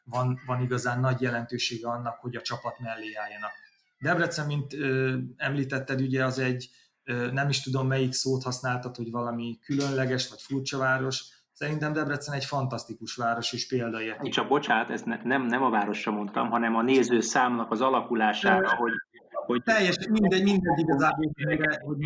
van, 0.03 0.39
van 0.45 0.61
igazán 0.61 0.99
nagy 0.99 1.21
jelentősége 1.21 1.87
annak, 1.87 2.19
hogy 2.19 2.35
a 2.35 2.41
csapat 2.41 2.79
mellé 2.79 3.13
álljanak. 3.13 3.51
Debrecen, 3.99 4.45
mint 4.45 4.75
említetted, 5.37 6.01
ugye 6.01 6.25
az 6.25 6.39
egy, 6.39 6.69
nem 7.33 7.49
is 7.49 7.61
tudom 7.61 7.87
melyik 7.87 8.11
szót 8.11 8.43
használtad, 8.43 8.95
hogy 8.95 9.11
valami 9.11 9.59
különleges 9.65 10.29
vagy 10.29 10.41
furcsa 10.41 10.77
város, 10.77 11.39
Szerintem 11.61 11.93
Debrecen 11.93 12.33
egy 12.33 12.45
fantasztikus 12.45 13.15
város 13.15 13.53
és 13.53 13.67
példaérték. 13.67 14.31
Csak 14.31 14.47
bocsánat, 14.47 14.89
ezt 14.89 15.05
nem, 15.23 15.45
nem 15.45 15.63
a 15.63 15.69
városra 15.69 16.11
mondtam, 16.11 16.49
hanem 16.49 16.75
a 16.75 16.81
nézőszámnak 16.81 17.71
az 17.71 17.81
alakulására, 17.81 18.75
hogy 18.75 18.91
hogy... 19.45 19.63
Teljes, 19.63 19.97
mindegy, 20.09 20.43
mindegy 20.43 20.79
igazából, 20.79 21.31
hogy 21.81 21.97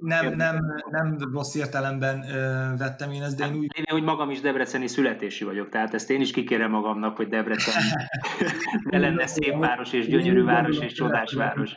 nem, 0.00 0.24
nem, 0.24 0.36
nem, 0.36 0.56
nem 0.90 1.16
rossz 1.32 1.54
értelemben 1.54 2.24
vettem 2.78 3.10
én 3.10 3.22
ezt, 3.22 3.36
de 3.36 3.46
én 3.46 3.54
úgy... 3.54 3.76
Én, 3.76 3.84
hogy 3.90 4.02
magam 4.02 4.30
is 4.30 4.40
debreceni 4.40 4.86
születési 4.86 5.44
vagyok, 5.44 5.68
tehát 5.68 5.94
ezt 5.94 6.10
én 6.10 6.20
is 6.20 6.30
kikérem 6.30 6.70
magamnak, 6.70 7.16
hogy 7.16 7.28
Debrecen 7.28 7.82
ne 8.90 8.98
lenne 8.98 9.26
szép 9.26 9.58
város, 9.58 9.92
és 9.92 10.06
gyönyörű 10.06 10.44
város, 10.44 10.78
és 10.78 10.92
csodás 10.92 11.32
város 11.32 11.76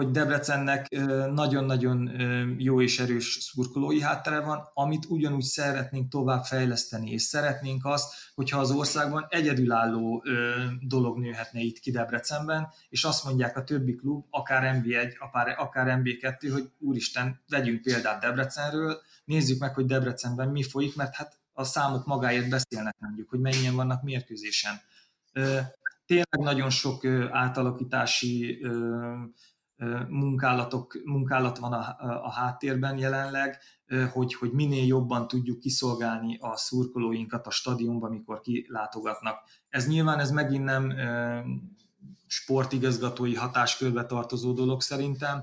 hogy 0.00 0.10
Debrecennek 0.10 0.88
nagyon-nagyon 1.32 2.10
jó 2.58 2.82
és 2.82 2.98
erős 2.98 3.38
szurkolói 3.40 4.00
háttere 4.00 4.40
van, 4.40 4.70
amit 4.74 5.04
ugyanúgy 5.08 5.42
szeretnénk 5.42 6.08
tovább 6.08 6.44
fejleszteni, 6.44 7.10
és 7.10 7.22
szeretnénk 7.22 7.84
azt, 7.84 8.14
hogyha 8.34 8.60
az 8.60 8.70
országban 8.70 9.26
egyedülálló 9.28 10.24
dolog 10.80 11.18
nőhetne 11.18 11.60
itt 11.60 11.78
ki 11.78 11.90
Debrecenben, 11.90 12.68
és 12.88 13.04
azt 13.04 13.24
mondják 13.24 13.56
a 13.56 13.64
többi 13.64 13.94
klub, 13.94 14.24
akár 14.30 14.82
MB1, 14.82 15.18
akár 15.56 16.00
MB2, 16.02 16.48
hogy 16.52 16.70
úristen, 16.78 17.40
vegyünk 17.48 17.82
példát 17.82 18.20
Debrecenről, 18.20 19.00
nézzük 19.24 19.60
meg, 19.60 19.74
hogy 19.74 19.86
Debrecenben 19.86 20.48
mi 20.48 20.62
folyik, 20.62 20.96
mert 20.96 21.14
hát 21.14 21.38
a 21.52 21.64
számok 21.64 22.06
magáért 22.06 22.48
beszélnek 22.48 22.96
mondjuk, 22.98 23.28
hogy 23.28 23.40
mennyien 23.40 23.74
vannak 23.74 24.02
mérkőzésen. 24.02 24.80
Tényleg 26.06 26.38
nagyon 26.38 26.70
sok 26.70 27.04
átalakítási 27.30 28.66
munkálatok, 30.08 31.00
munkálat 31.04 31.58
van 31.58 31.72
a, 31.72 31.96
a 32.24 32.30
háttérben 32.30 32.98
jelenleg, 32.98 33.58
hogy, 34.12 34.34
hogy 34.34 34.52
minél 34.52 34.86
jobban 34.86 35.28
tudjuk 35.28 35.58
kiszolgálni 35.58 36.38
a 36.40 36.56
szurkolóinkat 36.56 37.46
a 37.46 37.50
stadionba, 37.50 38.08
mikor 38.08 38.40
kilátogatnak. 38.40 39.38
Ez 39.68 39.88
nyilván 39.88 40.18
ez 40.18 40.30
megint 40.30 40.64
nem 40.64 40.92
sportigazgatói 42.26 43.34
hatáskörbe 43.34 44.06
tartozó 44.06 44.52
dolog 44.52 44.80
szerintem, 44.80 45.42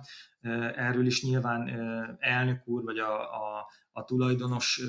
erről 0.75 1.05
is 1.05 1.23
nyilván 1.23 1.69
elnök 2.19 2.67
úr 2.67 2.83
vagy 2.83 2.97
a, 2.97 3.21
a, 3.21 3.67
a 3.91 4.03
tulajdonos 4.03 4.81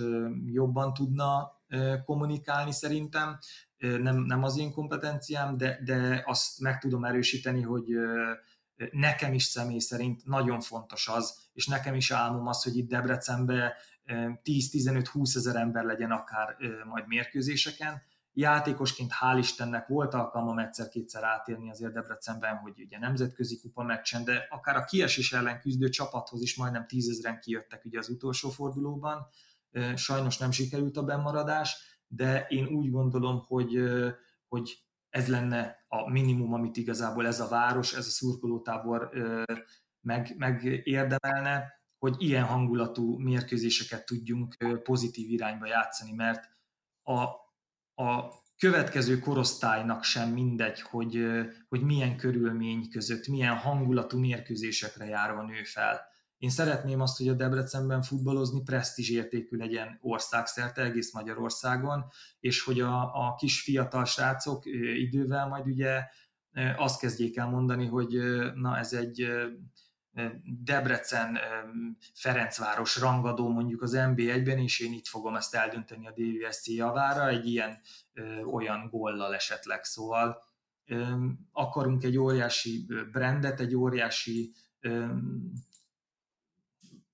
jobban 0.44 0.94
tudna 0.94 1.52
kommunikálni 2.04 2.72
szerintem, 2.72 3.38
nem, 3.78 4.16
nem 4.16 4.42
az 4.42 4.58
én 4.58 4.72
kompetenciám, 4.72 5.56
de, 5.56 5.80
de 5.84 6.22
azt 6.26 6.60
meg 6.60 6.78
tudom 6.78 7.04
erősíteni, 7.04 7.62
hogy 7.62 7.86
nekem 8.90 9.32
is 9.32 9.42
személy 9.42 9.78
szerint 9.78 10.24
nagyon 10.24 10.60
fontos 10.60 11.08
az, 11.08 11.48
és 11.52 11.66
nekem 11.66 11.94
is 11.94 12.10
álmom 12.10 12.46
az, 12.46 12.62
hogy 12.62 12.76
itt 12.76 12.88
Debrecenbe 12.88 13.76
10-15-20 14.06 15.36
ezer 15.36 15.56
ember 15.56 15.84
legyen 15.84 16.10
akár 16.10 16.56
majd 16.84 17.06
mérkőzéseken. 17.06 18.02
Játékosként 18.32 19.12
hál' 19.20 19.36
Istennek 19.38 19.86
volt 19.86 20.14
alkalmam 20.14 20.58
egyszer-kétszer 20.58 21.22
átérni 21.24 21.70
azért 21.70 21.92
Debrecenben, 21.92 22.56
hogy 22.56 22.80
ugye 22.80 22.98
nemzetközi 22.98 23.60
kupa 23.60 23.82
meccsen, 23.82 24.24
de 24.24 24.46
akár 24.50 24.76
a 24.76 24.84
kiesés 24.84 25.32
ellen 25.32 25.60
küzdő 25.60 25.88
csapathoz 25.88 26.42
is 26.42 26.56
majdnem 26.56 26.86
tízezren 26.86 27.40
kijöttek 27.40 27.84
ugye 27.84 27.98
az 27.98 28.08
utolsó 28.08 28.50
fordulóban. 28.50 29.26
Sajnos 29.94 30.38
nem 30.38 30.50
sikerült 30.50 30.96
a 30.96 31.02
bemaradás, 31.02 31.76
de 32.08 32.46
én 32.48 32.66
úgy 32.66 32.90
gondolom, 32.90 33.44
hogy, 33.46 33.82
hogy 34.48 34.87
ez 35.10 35.28
lenne 35.28 35.84
a 35.88 36.10
minimum, 36.10 36.52
amit 36.52 36.76
igazából 36.76 37.26
ez 37.26 37.40
a 37.40 37.48
város, 37.48 37.94
ez 37.94 38.06
a 38.06 38.10
szurkolótábor 38.10 39.10
meg, 40.00 40.34
meg 40.36 40.80
érdemelne, 40.84 41.76
hogy 41.98 42.14
ilyen 42.18 42.44
hangulatú 42.44 43.18
mérkőzéseket 43.18 44.06
tudjunk 44.06 44.56
pozitív 44.82 45.30
irányba 45.30 45.66
játszani, 45.66 46.12
mert 46.12 46.50
a, 47.02 47.22
a 48.02 48.32
következő 48.58 49.18
korosztálynak 49.18 50.02
sem 50.04 50.30
mindegy, 50.30 50.80
hogy, 50.80 51.26
hogy 51.68 51.80
milyen 51.82 52.16
körülmény 52.16 52.90
között, 52.90 53.26
milyen 53.26 53.56
hangulatú 53.56 54.18
mérkőzésekre 54.18 55.04
járva 55.04 55.42
nő 55.42 55.62
fel. 55.62 56.00
Én 56.38 56.50
szeretném 56.50 57.00
azt, 57.00 57.18
hogy 57.18 57.28
a 57.28 57.34
Debrecenben 57.34 58.02
futballozni 58.02 58.62
presztízs 58.62 59.10
értékű 59.10 59.56
legyen 59.56 59.98
országszerte, 60.00 60.82
egész 60.82 61.12
Magyarországon, 61.12 62.04
és 62.40 62.62
hogy 62.62 62.80
a, 62.80 63.26
a 63.26 63.34
kis 63.34 63.62
fiatal 63.62 64.04
srácok 64.04 64.66
idővel 64.96 65.48
majd 65.48 65.66
ugye 65.66 66.04
azt 66.76 67.00
kezdjék 67.00 67.36
el 67.36 67.48
mondani, 67.48 67.86
hogy 67.86 68.18
na 68.54 68.78
ez 68.78 68.92
egy 68.92 69.28
Debrecen, 70.64 71.38
Ferencváros 72.14 72.98
rangadó 72.98 73.48
mondjuk 73.48 73.82
az 73.82 73.92
NB1-ben, 73.96 74.58
és 74.58 74.80
én 74.80 74.92
itt 74.92 75.06
fogom 75.06 75.34
ezt 75.34 75.54
eldönteni 75.54 76.06
a 76.06 76.14
DVSC 76.16 76.68
javára, 76.68 77.28
egy 77.28 77.46
ilyen 77.46 77.80
olyan 78.52 78.88
gollal 78.90 79.34
esetleg. 79.34 79.84
Szóval 79.84 80.42
akarunk 81.52 82.02
egy 82.02 82.16
óriási 82.16 82.86
brandet, 83.10 83.60
egy 83.60 83.74
óriási 83.74 84.52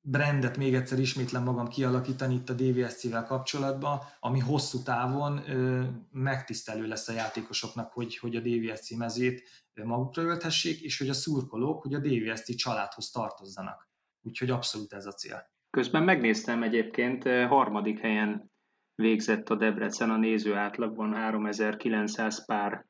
brandet 0.07 0.57
még 0.57 0.75
egyszer 0.75 0.99
ismétlen 0.99 1.43
magam 1.43 1.69
kialakítani 1.69 2.35
itt 2.35 2.49
a 2.49 2.53
DVSC-vel 2.55 3.25
kapcsolatban, 3.25 3.99
ami 4.21 4.39
hosszú 4.39 4.83
távon 4.83 5.51
ö, 5.51 5.83
megtisztelő 6.13 6.87
lesz 6.87 7.09
a 7.09 7.13
játékosoknak, 7.13 7.93
hogy, 7.93 8.17
hogy 8.17 8.37
a 8.37 8.41
DVSC 8.41 8.91
mezét 8.91 9.43
magukra 9.85 10.23
ölthessék, 10.23 10.81
és 10.81 10.99
hogy 10.99 11.09
a 11.09 11.13
szurkolók, 11.13 11.83
hogy 11.83 11.95
a 11.95 11.99
DVSC 11.99 12.57
családhoz 12.57 13.11
tartozzanak. 13.11 13.89
Úgyhogy 14.23 14.51
abszolút 14.51 14.93
ez 14.93 15.07
a 15.07 15.13
cél. 15.13 15.51
Közben 15.71 16.03
megnéztem 16.03 16.63
egyébként, 16.63 17.23
harmadik 17.25 17.99
helyen 18.01 18.51
végzett 18.95 19.49
a 19.49 19.57
Debrecen 19.57 20.11
a 20.11 20.17
néző 20.17 20.55
átlagban 20.55 21.15
3900 21.15 22.45
pár 22.45 22.87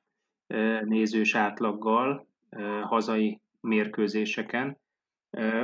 nézős 0.84 1.34
átlaggal 1.34 2.28
hazai 2.82 3.40
mérkőzéseken 3.60 4.78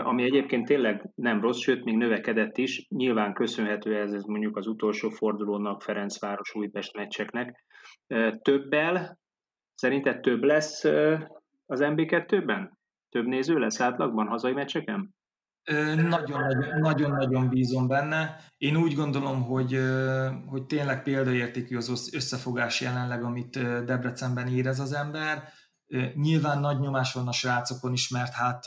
ami 0.03 0.23
egyébként 0.23 0.67
tényleg 0.67 1.11
nem 1.15 1.41
rossz, 1.41 1.59
sőt, 1.59 1.85
még 1.85 1.97
növekedett 1.97 2.57
is. 2.57 2.87
Nyilván 2.89 3.33
köszönhető 3.33 3.97
ez, 3.97 4.13
ez 4.13 4.23
mondjuk 4.23 4.57
az 4.57 4.67
utolsó 4.67 5.09
fordulónak, 5.09 5.83
Ferencváros 5.83 6.55
Újpest 6.55 6.97
meccseknek. 6.97 7.65
Többel, 8.43 9.19
szerinted 9.75 10.21
több 10.21 10.43
lesz 10.43 10.85
az 11.67 11.81
MB2-ben? 11.83 12.79
Több 13.09 13.27
néző 13.27 13.59
lesz 13.59 13.81
átlagban 13.81 14.27
hazai 14.27 14.53
meccseken? 14.53 15.15
Nagyon-nagyon 16.81 17.49
bízom 17.49 17.89
benne. 17.89 18.37
Én 18.57 18.77
úgy 18.77 18.95
gondolom, 18.95 19.43
hogy, 19.43 19.79
hogy 20.47 20.67
tényleg 20.67 21.03
példaértékű 21.03 21.77
az 21.77 22.15
összefogás 22.15 22.81
jelenleg, 22.81 23.23
amit 23.23 23.85
Debrecenben 23.85 24.49
érez 24.49 24.81
az 24.81 24.93
ember. 24.93 25.43
Nyilván 26.15 26.61
nagy 26.61 26.79
nyomás 26.79 27.13
van 27.13 27.29
a 27.29 27.33
srácokon 27.33 27.93
is, 27.93 28.09
mert 28.09 28.33
hát 28.33 28.65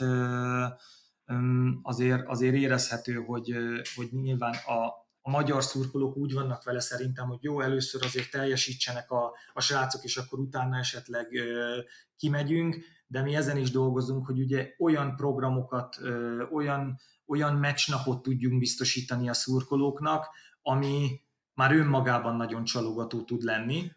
azért, 1.82 2.26
azért 2.26 2.54
érezhető, 2.54 3.14
hogy, 3.14 3.54
hogy 3.94 4.08
nyilván 4.12 4.54
a, 4.66 4.86
a 5.26 5.30
magyar 5.30 5.62
szurkolók 5.62 6.16
úgy 6.16 6.32
vannak 6.32 6.64
vele 6.64 6.80
szerintem, 6.80 7.26
hogy 7.28 7.38
jó, 7.40 7.60
először 7.60 8.04
azért 8.04 8.30
teljesítsenek 8.30 9.10
a, 9.10 9.32
a 9.52 9.60
srácok, 9.60 10.04
és 10.04 10.16
akkor 10.16 10.38
utána 10.38 10.78
esetleg 10.78 11.32
ö, 11.32 11.78
kimegyünk, 12.16 12.76
de 13.06 13.22
mi 13.22 13.34
ezen 13.34 13.56
is 13.56 13.70
dolgozunk, 13.70 14.26
hogy 14.26 14.38
ugye 14.38 14.74
olyan 14.78 15.16
programokat, 15.16 15.96
ö, 16.00 16.42
olyan, 16.52 16.98
olyan 17.26 17.54
meccsnapot 17.54 18.22
tudjunk 18.22 18.58
biztosítani 18.58 19.28
a 19.28 19.32
szurkolóknak, 19.32 20.26
ami 20.62 21.20
már 21.54 21.72
önmagában 21.72 22.36
nagyon 22.36 22.64
csalogató 22.64 23.22
tud 23.22 23.42
lenni, 23.42 23.92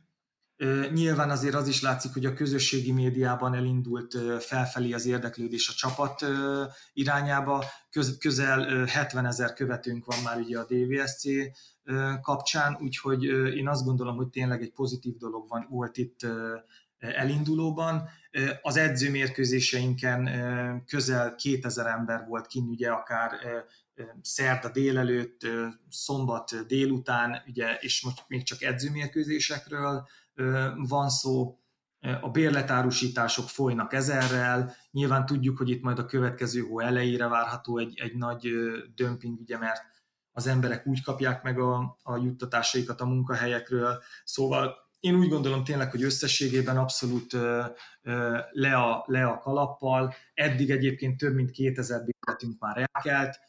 Nyilván 0.93 1.30
azért 1.30 1.56
az 1.56 1.67
is 1.67 1.82
látszik, 1.82 2.13
hogy 2.13 2.26
a 2.26 2.34
közösségi 2.34 2.91
médiában 2.91 3.54
elindult 3.54 4.17
felfelé 4.39 4.91
az 4.91 5.06
érdeklődés 5.06 5.70
a 5.70 5.74
csapat 5.74 6.26
irányába. 6.93 7.65
Közel 8.20 8.86
70 8.86 9.26
ezer 9.26 9.54
követőnk 9.54 10.06
van 10.06 10.17
már 10.24 10.39
ugye 10.39 10.60
a 10.60 10.65
DVSC 10.65 11.24
kapcsán, 12.22 12.78
úgyhogy 12.82 13.24
én 13.56 13.67
azt 13.67 13.84
gondolom, 13.86 14.15
hogy 14.15 14.28
tényleg 14.28 14.62
egy 14.62 14.72
pozitív 14.72 15.17
dolog 15.17 15.48
van, 15.48 15.67
volt 15.70 15.98
itt 15.98 16.20
elindulóban. 16.98 18.10
Az 18.62 18.78
edzőmérkőzéseinken 18.78 20.30
közel 20.86 21.36
2000 21.36 21.86
ember 21.86 22.26
volt 22.28 22.48
kint, 22.48 22.70
ugye 22.70 22.89
akár 22.89 23.32
szerda 24.22 24.70
délelőtt, 24.70 25.41
szombat 25.89 26.67
délután, 26.67 27.43
ugye, 27.48 27.78
és 27.80 28.02
most 28.04 28.24
még 28.28 28.43
csak 28.43 28.62
edzőmérkőzésekről 28.62 30.08
van 30.76 31.10
szó, 31.10 31.58
a 32.21 32.30
bérletárusítások 32.30 33.50
folynak 33.50 33.93
ezerrel, 33.93 34.76
nyilván 34.91 35.26
tudjuk, 35.26 35.58
hogy 35.58 35.69
itt 35.69 35.82
majd 35.82 36.00
a 36.00 36.06
következő 36.06 36.62
hó 36.62 36.80
elejére 36.80 37.28
várható 37.28 37.78
egy, 37.78 38.00
egy 38.00 38.15
nagy 38.15 38.50
dömping, 38.95 39.39
ugye, 39.39 39.58
mert 39.58 39.82
az 40.32 40.47
emberek 40.47 40.88
úgy 40.88 41.04
kapják 41.04 41.43
meg 41.43 41.60
a, 41.60 41.97
a 42.04 42.17
juttatásaikat 42.17 43.02
a 43.02 43.06
munkahelyekről, 43.06 44.02
szóval 44.23 44.76
én 45.00 45.15
úgy 45.15 45.30
gondolom 45.30 45.63
tényleg, 45.63 45.91
hogy 45.91 46.04
összességében 46.04 46.78
abszolút 46.78 47.34
le 48.52 48.76
a, 48.76 49.04
le 49.08 49.26
a 49.26 49.38
kalappal. 49.38 50.13
Eddig 50.34 50.69
egyébként 50.69 51.17
több 51.17 51.34
mint 51.34 51.52
2000 51.52 52.04
bérletünk 52.06 52.60
már 52.60 52.88
elkelt, 52.91 53.39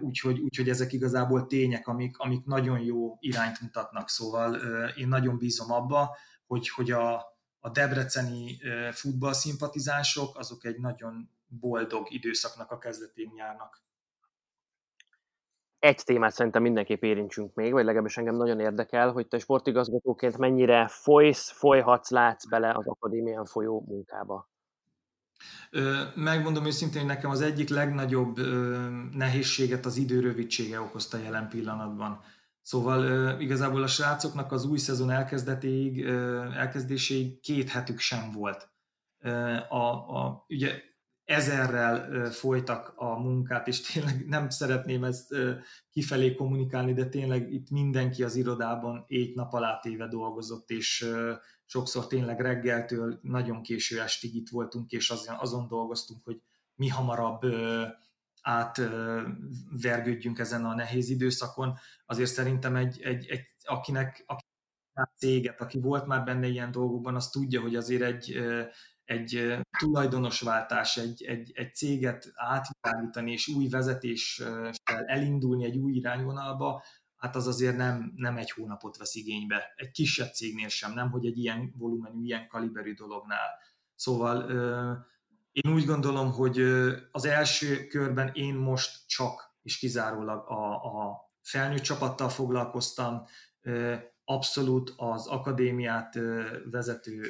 úgyhogy, 0.00 0.38
úgyhogy 0.38 0.68
ezek 0.68 0.92
igazából 0.92 1.46
tények, 1.46 1.86
amik, 1.86 2.18
amik 2.18 2.44
nagyon 2.44 2.80
jó 2.80 3.16
irányt 3.20 3.60
mutatnak. 3.60 4.08
Szóval 4.08 4.54
én 4.96 5.08
nagyon 5.08 5.38
bízom 5.38 5.72
abba, 5.72 6.16
hogy, 6.50 6.68
hogy 6.68 6.90
a, 6.90 7.14
a 7.58 7.70
debreceni 7.70 8.58
futballszimpatizánsok 8.92 10.38
azok 10.38 10.64
egy 10.64 10.78
nagyon 10.78 11.30
boldog 11.46 12.12
időszaknak 12.12 12.70
a 12.70 12.78
kezdetén 12.78 13.32
járnak 13.36 13.82
egy 15.80 16.02
témát 16.04 16.32
szerintem 16.32 16.62
mindenképp 16.62 17.02
érintsünk 17.02 17.54
még, 17.54 17.72
vagy 17.72 17.84
legalábbis 17.84 18.16
engem 18.16 18.34
nagyon 18.34 18.60
érdekel, 18.60 19.12
hogy 19.12 19.26
te 19.26 19.38
sportigazgatóként 19.38 20.38
mennyire 20.38 20.88
folysz, 20.88 21.50
folyhatsz, 21.50 22.10
látsz 22.10 22.46
bele 22.46 22.72
az 22.74 22.86
akadémián 22.86 23.44
folyó 23.44 23.84
munkába. 23.88 24.50
Megmondom 26.14 26.66
őszintén, 26.66 27.00
hogy 27.00 27.10
nekem 27.10 27.30
az 27.30 27.40
egyik 27.40 27.68
legnagyobb 27.68 28.38
nehézséget 29.12 29.86
az 29.86 29.96
idő 29.96 30.20
rövidsége 30.20 30.80
okozta 30.80 31.18
jelen 31.18 31.48
pillanatban. 31.48 32.20
Szóval 32.62 33.40
igazából 33.40 33.82
a 33.82 33.86
srácoknak 33.86 34.52
az 34.52 34.64
új 34.64 34.78
szezon 34.78 35.10
elkezdetéig, 35.10 36.00
elkezdéséig 36.56 37.40
két 37.40 37.68
hetük 37.68 37.98
sem 37.98 38.32
volt. 38.32 38.70
A, 39.68 39.84
a, 40.18 40.44
ugye 40.48 40.82
ezerrel 41.24 42.30
folytak 42.30 42.92
a 42.96 43.18
munkát, 43.18 43.68
és 43.68 43.80
tényleg 43.80 44.26
nem 44.26 44.48
szeretném 44.48 45.04
ezt 45.04 45.34
kifelé 45.90 46.34
kommunikálni, 46.34 46.92
de 46.92 47.08
tényleg 47.08 47.52
itt 47.52 47.70
mindenki 47.70 48.22
az 48.22 48.36
irodában 48.36 49.04
egy 49.08 49.34
nap 49.34 49.52
alá 49.52 49.78
téve 49.78 50.06
dolgozott, 50.08 50.70
és 50.70 51.06
sokszor 51.64 52.06
tényleg 52.06 52.40
reggeltől 52.40 53.18
nagyon 53.22 53.62
késő 53.62 54.00
estig 54.00 54.34
itt 54.34 54.48
voltunk, 54.48 54.90
és 54.90 55.10
azon, 55.10 55.36
azon 55.38 55.68
dolgoztunk, 55.68 56.24
hogy 56.24 56.42
mi 56.74 56.88
hamarabb 56.88 57.40
átvergődjünk 58.42 60.38
ezen 60.38 60.64
a 60.64 60.74
nehéz 60.74 61.08
időszakon. 61.08 61.78
Azért 62.06 62.30
szerintem 62.30 62.76
egy, 62.76 63.00
egy, 63.02 63.26
egy 63.26 63.46
akinek, 63.64 64.22
aki 64.26 64.48
céget, 65.16 65.60
aki 65.60 65.80
volt 65.80 66.06
már 66.06 66.24
benne 66.24 66.46
ilyen 66.46 66.70
dolgokban, 66.70 67.14
az 67.14 67.28
tudja, 67.28 67.60
hogy 67.60 67.76
azért 67.76 68.02
egy, 68.02 68.38
egy 69.04 69.58
tulajdonosváltás, 69.78 70.96
egy, 70.96 71.22
egy, 71.22 71.50
egy 71.54 71.74
céget 71.74 72.32
átvilágítani 72.34 73.32
és 73.32 73.48
új 73.48 73.68
vezetéssel 73.68 75.04
elindulni 75.06 75.64
egy 75.64 75.76
új 75.76 75.92
irányvonalba, 75.92 76.82
hát 77.16 77.36
az 77.36 77.46
azért 77.46 77.76
nem, 77.76 78.12
nem 78.16 78.36
egy 78.36 78.50
hónapot 78.50 78.96
vesz 78.96 79.14
igénybe. 79.14 79.72
Egy 79.76 79.90
kisebb 79.90 80.32
cégnél 80.32 80.68
sem, 80.68 80.92
nem, 80.92 81.10
hogy 81.10 81.26
egy 81.26 81.38
ilyen 81.38 81.74
volumenű, 81.76 82.24
ilyen 82.24 82.46
kaliberű 82.48 82.94
dolognál. 82.94 83.48
Szóval 83.94 84.50
én 85.52 85.72
úgy 85.72 85.84
gondolom, 85.84 86.32
hogy 86.32 86.58
az 87.12 87.24
első 87.24 87.86
körben 87.86 88.30
én 88.34 88.54
most 88.54 89.06
csak 89.06 89.54
és 89.62 89.78
kizárólag 89.78 90.50
a, 90.50 90.74
a 90.74 91.30
felnőtt 91.42 91.82
csapattal 91.82 92.28
foglalkoztam, 92.28 93.26
abszolút 94.30 94.92
az 94.96 95.26
akadémiát 95.26 96.18
vezető 96.70 97.22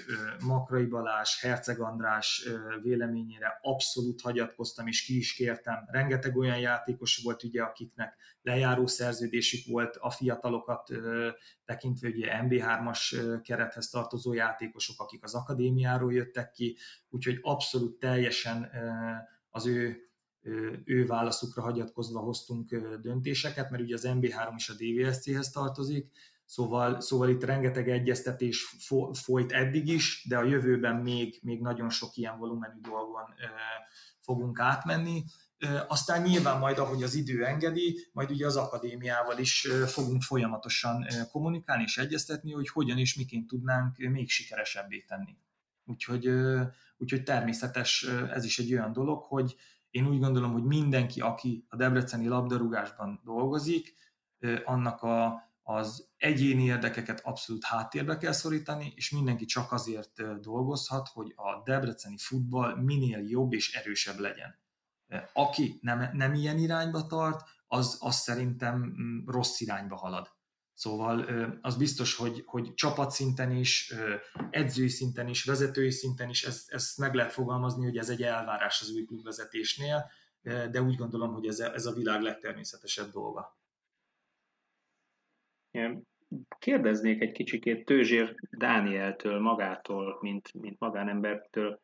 Makrai 0.45 0.85
Balázs, 0.87 1.41
Herceg 1.41 1.81
András 1.81 2.49
véleményére 2.83 3.59
abszolút 3.63 4.21
hagyatkoztam, 4.21 4.87
és 4.87 5.05
ki 5.05 5.17
is 5.17 5.35
kértem. 5.35 5.85
Rengeteg 5.87 6.37
olyan 6.37 6.59
játékos 6.59 7.21
volt, 7.23 7.43
ugye, 7.43 7.63
akiknek 7.63 8.17
lejáró 8.43 8.87
szerződésük 8.87 9.67
volt, 9.67 9.97
a 9.97 10.11
fiatalokat 10.11 10.89
tekintve 11.65 12.09
ugye 12.09 12.41
MB3-as 12.43 13.41
kerethez 13.43 13.89
tartozó 13.89 14.33
játékosok, 14.33 15.01
akik 15.01 15.25
az 15.25 15.35
akadémiáról 15.35 16.13
jöttek 16.13 16.51
ki, 16.51 16.77
úgyhogy 17.11 17.39
abszolút 17.43 17.99
teljesen 17.99 18.71
az 19.51 19.67
ő 19.67 20.05
ő 20.85 21.07
válaszukra 21.07 21.63
hagyatkozva 21.63 22.21
hoztunk 22.21 22.75
döntéseket, 23.01 23.71
mert 23.71 23.83
ugye 23.83 23.95
az 23.95 24.07
MB3 24.09 24.53
is 24.57 24.69
a 24.69 24.75
DVSC-hez 24.75 25.51
tartozik, 25.51 26.11
Szóval, 26.51 27.01
szóval 27.01 27.29
itt 27.29 27.45
rengeteg 27.45 27.89
egyeztetés 27.89 28.77
folyt 29.13 29.53
eddig 29.53 29.89
is, 29.89 30.27
de 30.29 30.39
a 30.39 30.45
jövőben 30.45 30.97
még, 30.97 31.39
még 31.43 31.61
nagyon 31.61 31.91
sok 31.91 32.17
ilyen 32.17 32.39
volumenű 32.39 32.81
dolgon 32.81 33.35
fogunk 34.21 34.61
átmenni. 34.61 35.25
Aztán 35.89 36.23
nyilván 36.23 36.59
majd, 36.59 36.79
ahogy 36.79 37.03
az 37.03 37.15
idő 37.15 37.45
engedi, 37.45 38.09
majd 38.13 38.31
ugye 38.31 38.47
az 38.47 38.57
akadémiával 38.57 39.39
is 39.39 39.69
fogunk 39.87 40.23
folyamatosan 40.23 41.07
kommunikálni 41.31 41.83
és 41.83 41.99
egyeztetni, 41.99 42.53
hogy 42.53 42.69
hogyan 42.69 42.99
és 42.99 43.15
miként 43.15 43.47
tudnánk 43.47 43.97
még 43.97 44.31
sikeresebbé 44.31 45.01
tenni. 45.01 45.37
Úgyhogy, 45.85 46.31
úgyhogy 46.97 47.23
természetes 47.23 48.03
ez 48.31 48.45
is 48.45 48.59
egy 48.59 48.73
olyan 48.73 48.93
dolog, 48.93 49.23
hogy 49.23 49.57
én 49.91 50.07
úgy 50.07 50.19
gondolom, 50.19 50.53
hogy 50.53 50.65
mindenki, 50.65 51.21
aki 51.21 51.67
a 51.69 51.77
debreceni 51.77 52.27
labdarúgásban 52.27 53.21
dolgozik, 53.25 53.95
annak 54.65 55.03
a 55.03 55.49
az 55.77 56.09
egyéni 56.17 56.65
érdekeket 56.65 57.21
abszolút 57.21 57.65
háttérbe 57.65 58.17
kell 58.17 58.33
szorítani, 58.33 58.93
és 58.97 59.11
mindenki 59.11 59.45
csak 59.45 59.73
azért 59.73 60.41
dolgozhat, 60.41 61.09
hogy 61.09 61.33
a 61.37 61.63
debreceni 61.65 62.17
futball 62.19 62.77
minél 62.83 63.19
jobb 63.19 63.53
és 63.53 63.75
erősebb 63.75 64.19
legyen. 64.19 64.59
Aki 65.33 65.79
nem, 65.83 66.11
nem 66.13 66.35
ilyen 66.35 66.59
irányba 66.59 67.07
tart, 67.07 67.41
az, 67.67 67.97
az 68.01 68.15
szerintem 68.15 68.77
mm, 68.77 69.27
rossz 69.27 69.61
irányba 69.61 69.97
halad. 69.97 70.29
Szóval 70.75 71.27
az 71.63 71.77
biztos, 71.77 72.17
hogy, 72.17 72.43
hogy 72.47 72.75
csapatszinten 72.75 73.51
is, 73.51 73.95
edzői 74.51 74.89
szinten 74.89 75.29
is, 75.29 75.45
vezetői 75.45 75.91
szinten 75.91 76.29
is 76.29 76.45
ezt, 76.45 76.71
ezt 76.71 76.99
meg 76.99 77.15
lehet 77.15 77.33
fogalmazni, 77.33 77.85
hogy 77.85 77.97
ez 77.97 78.09
egy 78.09 78.23
elvárás 78.23 78.81
az 78.81 78.91
új 78.91 79.05
klubvezetésnél, 79.05 80.11
de 80.43 80.83
úgy 80.83 80.97
gondolom, 80.97 81.33
hogy 81.33 81.47
ez 81.47 81.59
a, 81.59 81.75
ez 81.75 81.87
a 81.87 81.93
világ 81.93 82.23
legtermészetesebb 82.23 83.11
dolga. 83.11 83.60
Kérdeznék 86.59 87.21
egy 87.21 87.33
kicsikét 87.33 87.85
Tőzsér 87.85 88.35
Dánieltől, 88.51 89.41
magától, 89.41 90.19
mint, 90.21 90.55
mint 90.55 90.79
magánembertől. 90.79 91.81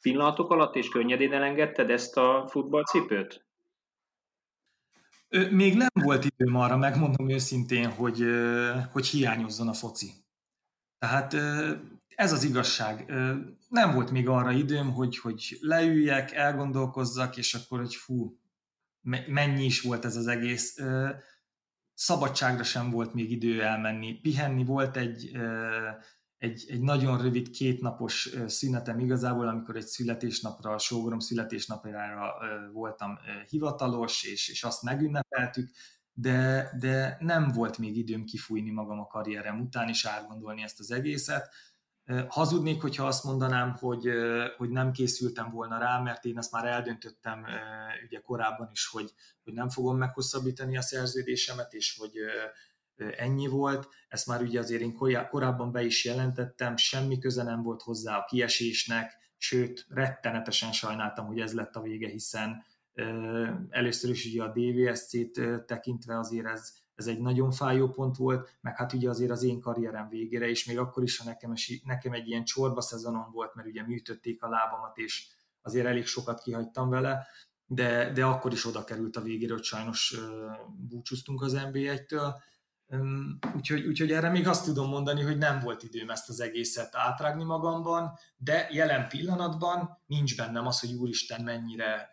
Pillanatok 0.00 0.50
alatt 0.50 0.74
és 0.74 0.88
könnyedén 0.88 1.32
elengedted 1.32 1.90
ezt 1.90 2.16
a 2.16 2.46
futballcipőt? 2.48 3.46
Még 5.50 5.76
nem 5.76 5.88
volt 5.92 6.24
időm 6.24 6.56
arra, 6.56 6.76
megmondom 6.76 7.28
őszintén, 7.28 7.90
hogy, 7.90 8.24
hogy 8.92 9.06
hiányozzon 9.06 9.68
a 9.68 9.72
foci. 9.72 10.10
Tehát 10.98 11.34
ez 12.08 12.32
az 12.32 12.44
igazság. 12.44 13.06
Nem 13.68 13.94
volt 13.94 14.10
még 14.10 14.28
arra 14.28 14.50
időm, 14.50 14.92
hogy, 14.92 15.18
hogy 15.18 15.56
leüljek, 15.60 16.32
elgondolkozzak, 16.32 17.36
és 17.36 17.54
akkor, 17.54 17.78
hogy 17.78 17.94
fú, 17.94 18.38
mennyi 19.26 19.64
is 19.64 19.80
volt 19.80 20.04
ez 20.04 20.16
az 20.16 20.26
egész 20.26 20.78
szabadságra 21.94 22.62
sem 22.62 22.90
volt 22.90 23.14
még 23.14 23.30
idő 23.30 23.62
elmenni. 23.62 24.20
Pihenni 24.20 24.64
volt 24.64 24.96
egy, 24.96 25.30
egy, 26.38 26.64
egy 26.68 26.80
nagyon 26.80 27.22
rövid 27.22 27.50
kétnapos 27.50 28.30
szünetem 28.46 28.98
igazából, 28.98 29.48
amikor 29.48 29.76
egy 29.76 29.86
születésnapra, 29.86 30.70
a 30.70 30.78
sógorom 30.78 31.18
születésnapjára 31.18 32.34
voltam 32.72 33.18
hivatalos, 33.48 34.24
és, 34.24 34.48
és 34.48 34.62
azt 34.62 34.82
megünnepeltük, 34.82 35.70
de, 36.12 36.70
de 36.78 37.16
nem 37.20 37.48
volt 37.52 37.78
még 37.78 37.96
időm 37.96 38.24
kifújni 38.24 38.70
magam 38.70 39.00
a 39.00 39.06
karrierem 39.06 39.60
után, 39.60 39.88
és 39.88 40.04
átgondolni 40.04 40.62
ezt 40.62 40.80
az 40.80 40.90
egészet. 40.90 41.54
Hazudnék, 42.28 42.80
hogyha 42.80 43.06
azt 43.06 43.24
mondanám, 43.24 43.72
hogy, 43.72 44.08
hogy 44.56 44.70
nem 44.70 44.92
készültem 44.92 45.50
volna 45.50 45.78
rá, 45.78 45.98
mert 45.98 46.24
én 46.24 46.38
azt 46.38 46.52
már 46.52 46.64
eldöntöttem 46.64 47.44
ugye 48.04 48.20
korábban 48.20 48.68
is, 48.72 48.88
hogy, 48.88 49.12
hogy 49.44 49.52
nem 49.52 49.68
fogom 49.68 49.96
meghosszabbítani 49.96 50.76
a 50.76 50.82
szerződésemet, 50.82 51.72
és 51.72 51.96
hogy 51.98 52.12
ennyi 53.16 53.46
volt. 53.46 53.88
Ezt 54.08 54.26
már 54.26 54.42
ugye 54.42 54.58
azért 54.58 54.80
én 54.80 54.96
korábban 55.30 55.72
be 55.72 55.82
is 55.82 56.04
jelentettem, 56.04 56.76
semmi 56.76 57.18
köze 57.18 57.42
nem 57.42 57.62
volt 57.62 57.82
hozzá 57.82 58.16
a 58.16 58.24
kiesésnek, 58.24 59.12
sőt, 59.36 59.86
rettenetesen 59.88 60.72
sajnáltam, 60.72 61.26
hogy 61.26 61.40
ez 61.40 61.54
lett 61.54 61.76
a 61.76 61.82
vége, 61.82 62.08
hiszen 62.08 62.64
először 63.68 64.10
is 64.10 64.24
ugye 64.24 64.42
a 64.42 64.52
DVSC-t 64.52 65.66
tekintve 65.66 66.18
azért 66.18 66.46
ez, 66.46 66.72
ez 66.94 67.06
egy 67.06 67.20
nagyon 67.20 67.50
fájó 67.50 67.88
pont 67.88 68.16
volt, 68.16 68.56
meg 68.60 68.76
hát 68.76 68.92
ugye 68.92 69.08
azért 69.08 69.30
az 69.30 69.42
én 69.42 69.60
karrierem 69.60 70.08
végére 70.08 70.48
is, 70.48 70.64
még 70.64 70.78
akkor 70.78 71.02
is, 71.02 71.18
ha 71.18 71.24
nekem, 71.24 71.52
nekem 71.84 72.12
egy 72.12 72.28
ilyen 72.28 72.44
csorba 72.44 72.80
szezonon 72.80 73.30
volt, 73.32 73.54
mert 73.54 73.68
ugye 73.68 73.82
műtötték 73.82 74.42
a 74.42 74.48
lábamat, 74.48 74.96
és 74.96 75.26
azért 75.62 75.86
elég 75.86 76.06
sokat 76.06 76.42
kihagytam 76.42 76.88
vele, 76.88 77.26
de, 77.66 78.12
de 78.12 78.24
akkor 78.24 78.52
is 78.52 78.66
oda 78.66 78.84
került 78.84 79.16
a 79.16 79.22
végére, 79.22 79.52
hogy 79.52 79.62
sajnos 79.62 80.16
búcsúztunk 80.88 81.42
az 81.42 81.56
NB1-től. 81.56 82.34
Úgyhogy, 83.56 83.86
úgyhogy 83.86 84.12
erre 84.12 84.30
még 84.30 84.48
azt 84.48 84.64
tudom 84.64 84.88
mondani, 84.88 85.22
hogy 85.22 85.38
nem 85.38 85.60
volt 85.60 85.82
időm 85.82 86.10
ezt 86.10 86.28
az 86.28 86.40
egészet 86.40 86.94
átrágni 86.96 87.44
magamban, 87.44 88.18
de 88.36 88.68
jelen 88.70 89.08
pillanatban 89.08 90.02
nincs 90.06 90.36
bennem 90.36 90.66
az, 90.66 90.80
hogy 90.80 90.94
úristen 90.94 91.42
mennyire 91.42 92.10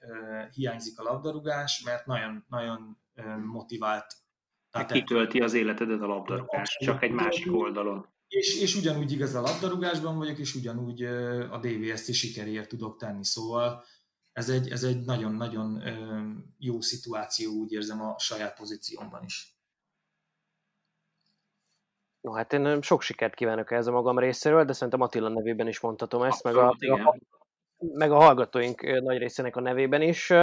hiányzik 0.53 0.99
a 0.99 1.03
labdarúgás, 1.03 1.81
mert 1.85 2.05
nagyon, 2.05 2.45
nagyon 2.47 2.97
motivált. 3.45 4.20
Tehát 4.71 4.91
kitölti 4.91 5.39
az 5.39 5.53
életedet 5.53 6.01
a 6.01 6.05
labdarúgás, 6.05 6.77
csak 6.79 7.03
egy 7.03 7.11
másik 7.11 7.53
oldalon. 7.53 8.07
És, 8.27 8.61
és 8.61 8.75
ugyanúgy 8.75 9.11
igaz 9.11 9.35
a 9.35 9.41
labdarúgásban 9.41 10.17
vagyok, 10.17 10.37
és 10.37 10.55
ugyanúgy 10.55 11.03
a 11.51 11.59
DVS-t 11.61 12.13
sikeréért 12.13 12.69
tudok 12.69 12.97
tenni, 12.97 13.25
szóval 13.25 13.83
ez 14.31 14.49
egy, 14.49 14.69
ez 14.69 14.83
egy 14.83 15.01
nagyon-nagyon 15.01 15.83
jó 16.57 16.81
szituáció, 16.81 17.51
úgy 17.51 17.71
érzem 17.71 18.01
a 18.01 18.19
saját 18.19 18.57
pozíciómban 18.57 19.23
is. 19.23 19.55
No, 22.21 22.31
hát 22.31 22.53
én 22.53 22.81
sok 22.81 23.01
sikert 23.01 23.33
kívánok 23.33 23.71
ehhez 23.71 23.87
a 23.87 23.91
magam 23.91 24.19
részéről, 24.19 24.65
de 24.65 24.73
szerintem 24.73 25.01
Attila 25.01 25.29
nevében 25.29 25.67
is 25.67 25.79
mondhatom 25.79 26.23
ezt, 26.23 26.45
Abszolút, 26.45 26.79
meg 26.79 26.91
a, 26.91 27.09
a, 27.09 27.17
meg 27.93 28.11
a 28.11 28.15
hallgatóink 28.15 29.01
nagy 29.01 29.17
részének 29.17 29.55
a 29.55 29.61
nevében 29.61 30.01
is. 30.01 30.33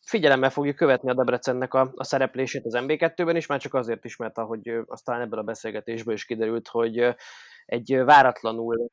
Figyelemmel 0.00 0.50
fogjuk 0.50 0.76
követni 0.76 1.10
a 1.10 1.14
Debrecennek 1.14 1.74
a, 1.74 1.92
a 1.94 2.04
szereplését 2.04 2.64
az 2.64 2.74
MB2-ben 2.76 3.36
is, 3.36 3.46
már 3.46 3.60
csak 3.60 3.74
azért 3.74 4.04
is, 4.04 4.16
mert 4.16 4.38
ahogy 4.38 4.72
aztán 4.86 5.20
ebből 5.20 5.38
a 5.38 5.42
beszélgetésből 5.42 6.14
is 6.14 6.24
kiderült, 6.24 6.68
hogy 6.68 7.14
egy 7.64 8.00
váratlanul 8.04 8.90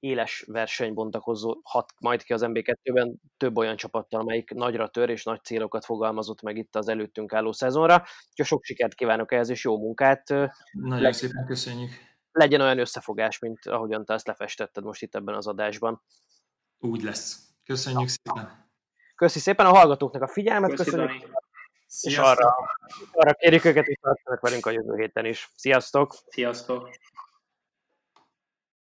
éles 0.00 0.44
verseny 0.46 0.94
bontakozhat 0.94 1.92
majd 2.00 2.22
ki 2.22 2.32
az 2.32 2.42
MB2-ben 2.44 3.20
több 3.36 3.56
olyan 3.56 3.76
csapattal, 3.76 4.20
amelyik 4.20 4.50
nagyra 4.50 4.88
tör 4.88 5.08
és 5.08 5.24
nagy 5.24 5.44
célokat 5.44 5.84
fogalmazott 5.84 6.42
meg 6.42 6.56
itt 6.56 6.76
az 6.76 6.88
előttünk 6.88 7.32
álló 7.32 7.52
szezonra. 7.52 7.94
Úgyhogy 8.30 8.46
sok 8.46 8.64
sikert 8.64 8.94
kívánok 8.94 9.32
ehhez, 9.32 9.48
és 9.48 9.64
jó 9.64 9.78
munkát. 9.78 10.28
Nagyon 10.28 11.00
Le- 11.00 11.12
szépen 11.12 11.46
köszönjük. 11.46 11.90
Legyen 12.32 12.60
olyan 12.60 12.78
összefogás, 12.78 13.38
mint 13.38 13.66
ahogyan 13.66 14.04
te 14.04 14.14
ezt 14.14 14.26
lefestetted 14.26 14.84
most 14.84 15.02
itt 15.02 15.14
ebben 15.14 15.34
az 15.34 15.46
adásban. 15.46 16.02
Úgy 16.78 17.02
lesz. 17.02 17.38
Köszönjük 17.64 18.08
szépen. 18.08 18.70
Köszi 19.14 19.38
szépen 19.38 19.66
a 19.66 19.74
hallgatóknak 19.74 20.22
a 20.22 20.28
figyelmet, 20.28 20.70
Köszi, 20.70 20.90
köszönjük. 20.90 21.28
És 22.00 22.18
arra, 22.18 22.54
arra 23.12 23.32
kérjük 23.32 23.64
őket, 23.64 23.86
hogy 23.86 23.98
tartsanak 24.00 24.40
velünk 24.40 24.66
a 24.66 24.70
jövő 24.70 24.96
héten 24.96 25.24
is. 25.24 25.50
Sziasztok! 25.56 26.14
Sziasztok! 26.28 26.90